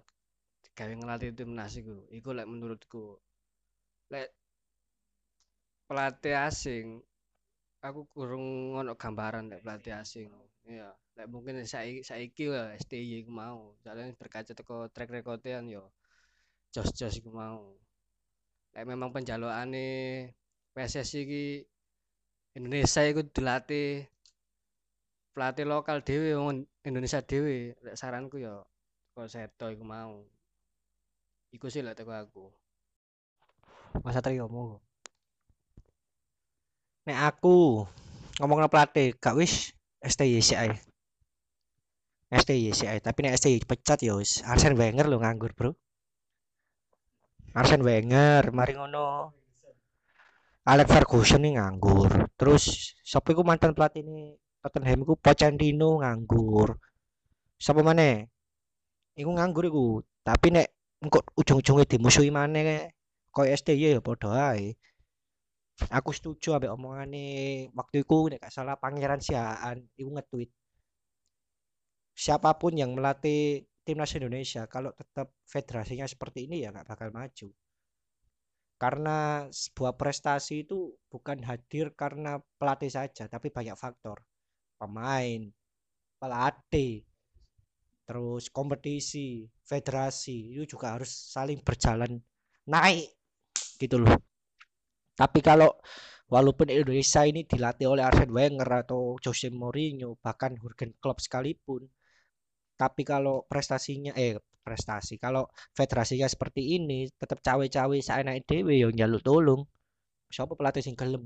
[0.80, 3.20] gawe ngelatih timnas iku iku lek menurutku
[4.08, 4.32] lek
[5.92, 7.04] pelatih asing
[7.84, 10.32] aku kurang ngono gambaran lek pelatih asing.
[10.64, 13.76] Iya lek mungkin saiki saiki lah STY iku mau.
[13.84, 15.92] Soalnya berkaca teko track recordan yo
[16.72, 17.76] jos-jos iku mau.
[18.72, 19.88] Lek memang penjalukane
[20.72, 21.46] PSSI iki
[22.56, 24.08] Indonesia iku dilatih
[25.36, 26.32] pelatih lokal dhewe
[26.88, 27.76] Indonesia dhewe.
[27.84, 28.64] Lek saranku yo
[29.12, 30.24] kok seto iku mau
[31.54, 32.46] iku sih lek teko aku.
[34.06, 34.78] Mas Satrio mau
[37.10, 37.90] nek aku
[38.38, 40.78] ngomong pelatih gak wis STY sih ae.
[42.30, 45.72] STY sih ae tapi nek STY pecat ya wis Arsene Wenger lo nganggur bro.
[47.58, 49.34] Arsene Wenger mari ngono.
[50.70, 52.30] Alex Ferguson nih nganggur.
[52.38, 54.38] Terus siapa iku mantan pelatih ini?
[54.62, 56.78] Tottenham iku Pochettino nganggur.
[57.58, 58.22] Siapa mana
[59.18, 59.86] iku nganggur iku.
[60.22, 62.92] Tapi nek engko ujung-ujungnya dimusuhi mana
[63.36, 64.76] koyo STY ya padha ae.
[65.98, 67.26] Aku setuju ambek omongane
[67.72, 70.52] waktu itu nek gak salah Pangeran Siaan iku nge-tweet.
[72.20, 77.48] Siapa pun yang melatih timnas Indonesia kalau tetap federasinya seperti ini ya nggak bakal maju.
[78.76, 84.20] Karena sebuah prestasi itu bukan hadir karena pelatih saja tapi banyak faktor.
[84.76, 85.48] Pemain
[86.20, 87.09] pelatih
[88.10, 92.18] terus kompetisi federasi itu juga harus saling berjalan
[92.66, 93.14] naik
[93.78, 94.18] gitu loh.
[95.14, 95.70] Tapi kalau
[96.26, 101.86] walaupun Indonesia ini dilatih oleh Arsene Wenger atau Jose Mourinho bahkan Jurgen Klopp sekalipun
[102.80, 109.22] tapi kalau prestasinya eh prestasi kalau federasinya seperti ini tetap cawe-cawe saenake dhewe yo njaluk
[109.26, 109.62] tolong
[110.34, 111.26] siapa pelatih sing gelem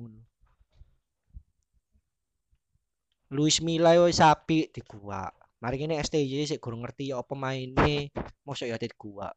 [3.36, 8.11] Luis Milla yo sapi di gua mari ini STJ sik gurung ngerti ya apa maine
[8.43, 9.32] mosok ya di gua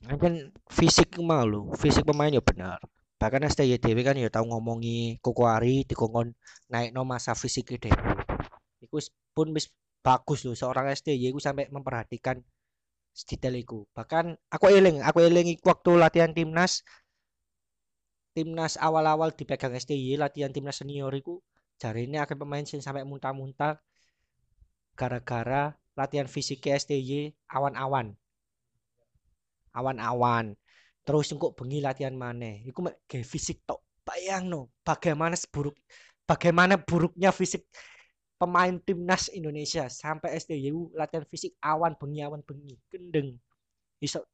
[0.00, 0.34] kan
[0.68, 2.80] fisik mau lho fisik pemain ya benar
[3.20, 6.32] bahkan STY dhewe kan ya tau ngomongi Kokoari dikongkon
[6.72, 8.00] naik no masa fisik dhewe.
[8.80, 8.96] Iku
[9.36, 9.68] pun wis
[10.00, 12.40] bagus loh seorang STY iku sampai memperhatikan
[13.28, 13.84] detail iku.
[13.92, 16.80] Bahkan aku eling aku eling waktu latihan timnas
[18.32, 21.44] timnas awal-awal dipegang STY latihan timnas senior iku
[21.76, 23.76] jari ini akan pemain sing sampai muntah-muntah
[24.94, 28.14] gara-gara latihan fisik STY awan-awan.
[29.74, 30.54] Awan-awan.
[31.06, 32.62] Terus engkok bengi latihan maneh.
[32.66, 33.82] Iku mek fisik tok.
[34.06, 35.76] Bayang no bagaimana buruk
[36.26, 37.68] bagaimana buruknya fisik
[38.40, 42.74] pemain timnas Indonesia sampai SDU latihan fisik awan bengi awan bengi.
[42.90, 43.38] Gendeng.
[44.02, 44.26] Iso.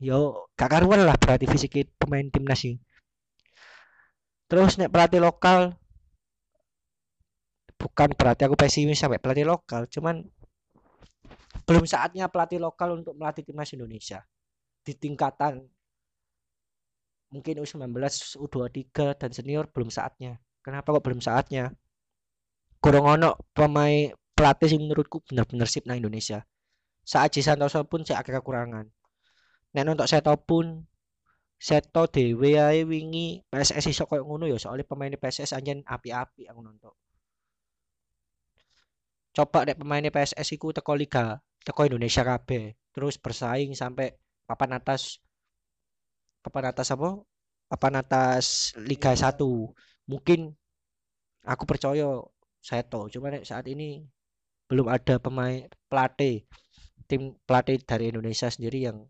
[0.00, 2.78] Yo gak karuan lah berarti fisik pemain timnas ini
[4.48, 5.74] terus nek pelatih lokal
[7.76, 10.24] bukan berarti aku pesimis sampai pelatih lokal cuman
[11.64, 14.22] belum saatnya pelatih lokal untuk melatih timnas Indonesia
[14.84, 15.64] di tingkatan
[17.34, 17.90] mungkin U19,
[18.38, 20.38] U23 dan senior belum saatnya.
[20.62, 21.74] Kenapa kok belum saatnya?
[22.78, 26.46] Kurang ono pemain pelatih sih menurutku benar-benar sip nang Indonesia.
[27.02, 28.86] Saat Aji Santoso pun saya agak kekurangan.
[29.74, 30.86] Nek untuk Seto pun
[31.58, 36.60] Seto dhewe ae wingi PSS iso koyo ngono ya soalnya pemain PSS anjen api-api aku
[36.60, 36.94] nonton.
[39.34, 44.14] Coba dek pemain PSS iku teko liga, teko Indonesia kabeh, terus bersaing sampai
[44.46, 45.18] papan atas
[46.38, 47.18] papan atas apa?
[47.66, 49.42] Papan atas Liga 1
[50.06, 50.54] mungkin
[51.42, 52.22] aku percaya
[52.62, 54.06] saya tahu cuma saat ini
[54.70, 56.46] belum ada pemain pelatih
[57.10, 59.02] tim pelatih dari Indonesia sendiri yang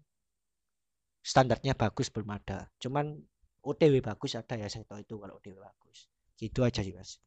[1.21, 2.73] standarnya bagus belum ada.
[2.81, 3.21] Cuman
[3.61, 6.09] OTW bagus ada ya saya tahu itu kalau OTW bagus.
[6.41, 7.21] Gitu aja sih mas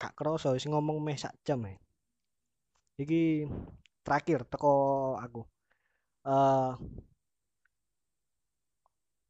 [0.00, 1.74] kak kroso sih ngomong meh sak jam ya.
[3.02, 3.46] Iki
[4.06, 4.74] terakhir teko
[5.24, 5.42] aku.
[6.26, 6.74] Uh,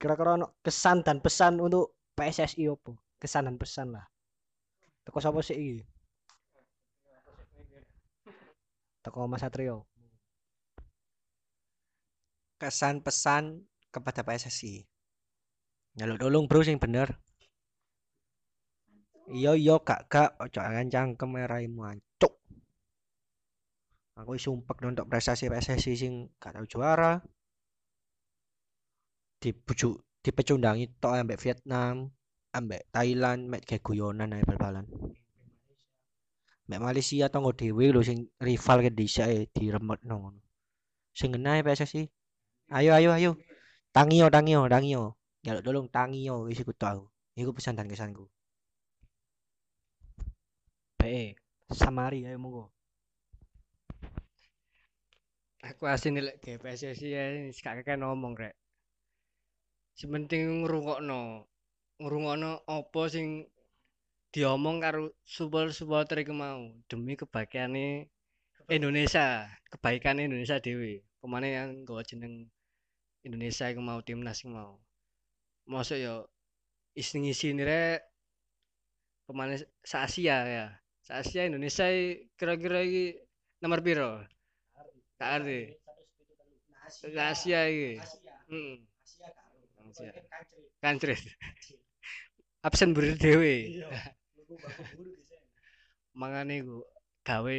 [0.01, 2.97] kira-kira kesan dan pesan untuk PSSI opo?
[3.21, 4.07] Kesan dan pesan lah.
[5.05, 5.79] Teko sapa sih iki?
[9.05, 9.89] Teko Mas Satrio.
[12.61, 14.85] Kesan pesan kepada PSSI
[15.99, 17.19] nyaluk tolong bro sing bener
[19.33, 20.31] iya iya kak kak.
[20.43, 22.09] Ojo angan cangkem meraimu ancuk
[24.19, 26.13] aku sumpah untuk prestasi PSSI sing
[26.43, 27.23] gak tau juara.
[29.39, 32.11] Dibujuk dipecundangi tok ambek Vietnam
[32.51, 34.87] ambek Thailand mek kayak guyonan ae bal-balan.
[36.69, 40.41] Mek Malaysia tonggo dhewe lho sing rival ke disa e diremekno ngono.
[41.15, 42.03] Sing ngena PSSI
[42.75, 43.31] ayo ayo ayo.
[43.95, 45.15] Tangio tangio tangio.
[45.47, 47.07] Jaluk tolong tangio wis iku tau
[47.39, 48.27] iku pesan dan kesanku
[50.99, 51.39] Be,
[51.71, 52.65] Samari ayo monggo
[55.69, 58.55] aku asin lek PSSI ya kakek ngomong rek
[59.99, 61.45] sementing ngrungokno
[61.99, 63.51] ngrungokno apa sing
[64.31, 68.07] diomong karo supporter-supporter iku mau demi kebaikane
[68.69, 71.01] Indonesia, kebaikan Indonesia dewi.
[71.19, 72.53] Pemane yang nggawa jeneng
[73.25, 74.73] Indonesia iku mau timnas iku mau.
[75.65, 76.15] Mosok yo
[76.93, 78.05] isi-ngisi rek
[79.25, 80.67] pemane sa Asia ya.
[81.09, 81.89] Sa Asia Indonesia
[82.37, 83.17] kira-kira iki
[83.65, 84.21] nomor piro?
[85.17, 85.73] Gak ngerti.
[87.17, 87.97] Asia iki.
[88.53, 88.77] Heeh.
[90.85, 91.25] Kancret.
[92.61, 93.81] Absen buri dhewe.
[96.13, 96.85] Mangane iku
[97.25, 97.59] gawe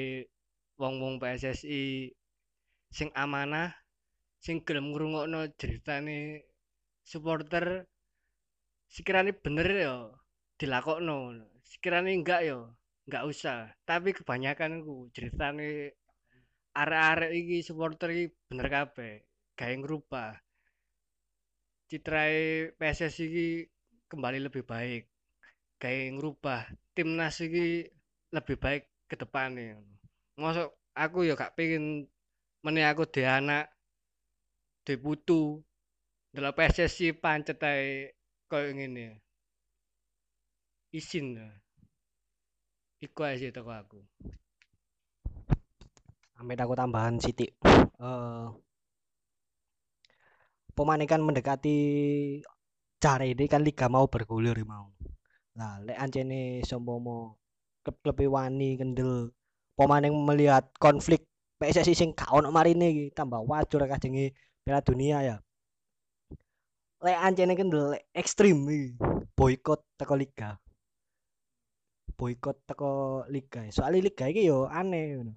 [0.78, 2.14] wong-wong PSSI
[2.94, 3.74] sing amanah
[4.38, 6.46] sing gelem ngrungokno ceritane
[7.02, 7.90] supporter
[8.94, 9.96] sekiranya bener ya
[10.62, 11.34] dilakokno
[11.66, 12.62] sekiranya enggak ya
[13.10, 13.74] enggak usah.
[13.90, 15.98] Tapi kebanyakan ku ceritane
[16.78, 19.26] arek-arek iki supporter iki bener kabeh.
[19.58, 20.38] Gawe ngrubah
[21.90, 23.48] citrae PSSI iki
[24.06, 25.10] kembali lebih baik.
[25.82, 26.62] Kayak ngerubah
[26.94, 27.90] timnas iki
[28.30, 29.82] lebih baik ke depannya.
[30.38, 32.06] Masuk aku ya gak pengen
[32.62, 33.74] meni aku di anak
[34.86, 35.58] di putu.
[36.30, 38.14] Dalam PSSI pancet ae
[38.46, 39.18] koyo ngene.
[40.94, 41.34] Isin
[43.00, 44.00] iku aja sih toko aku.
[46.40, 47.56] Amit aku tambahan sithik.
[48.00, 48.52] Uh,
[50.76, 51.78] pemain kan mendekati
[53.00, 54.92] cara ini kan liga mau bergulir mau.
[55.56, 57.40] Nah lek ancene sompomo
[57.84, 59.32] klub-klub wani kendel
[59.76, 61.24] pemain yang melihat konflik
[61.60, 64.32] PSSI sing gak ono marine iki tambah wajur kajengi
[64.64, 65.38] Piala Dunia ya.
[67.04, 68.64] Lek ancene kendel ekstrim
[69.36, 70.60] boykot teko liga
[72.20, 75.34] boykot teko liga soalnya liga iki yo aneh ngono.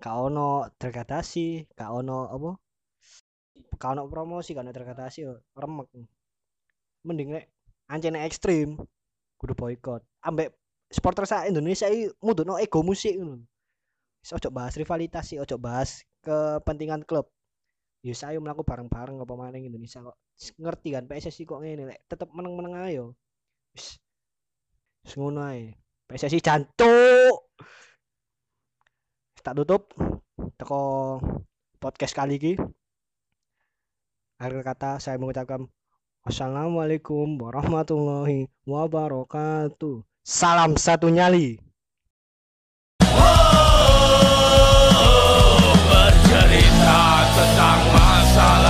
[0.00, 2.50] Gak ono degradasi gak ono apa?
[3.74, 5.90] Gak ono promosi gak ono degradasi yo remek.
[7.02, 7.50] Mending lek
[7.90, 8.78] ancene ekstrim
[9.42, 10.06] kudu boykot.
[10.22, 10.54] Ambek
[10.86, 13.42] supporter sa Indonesia iki mudune ego musik ngono.
[14.22, 17.26] Wis ojo bahas rivalitas sih ojo bahas kepentingan klub.
[18.00, 20.16] Ya saya melakukan bareng-bareng apa maning Indonesia kok.
[20.56, 23.18] Ngerti kan PSSI kok ngene tetep meneng-meneng ayo
[23.74, 24.00] wis
[25.16, 25.74] ngono ae
[26.10, 27.54] PSSI jantuk
[29.40, 29.94] tak tutup.
[30.58, 31.16] Toko
[31.78, 32.52] podcast kali ini
[34.42, 35.70] akhir kata saya mengucapkan
[36.26, 40.02] wassalamualaikum warahmatullahi wabarakatuh.
[40.26, 41.62] Salam satu nyali.
[43.06, 43.30] Oh,
[45.94, 47.00] bercerita
[47.38, 48.69] tentang masalah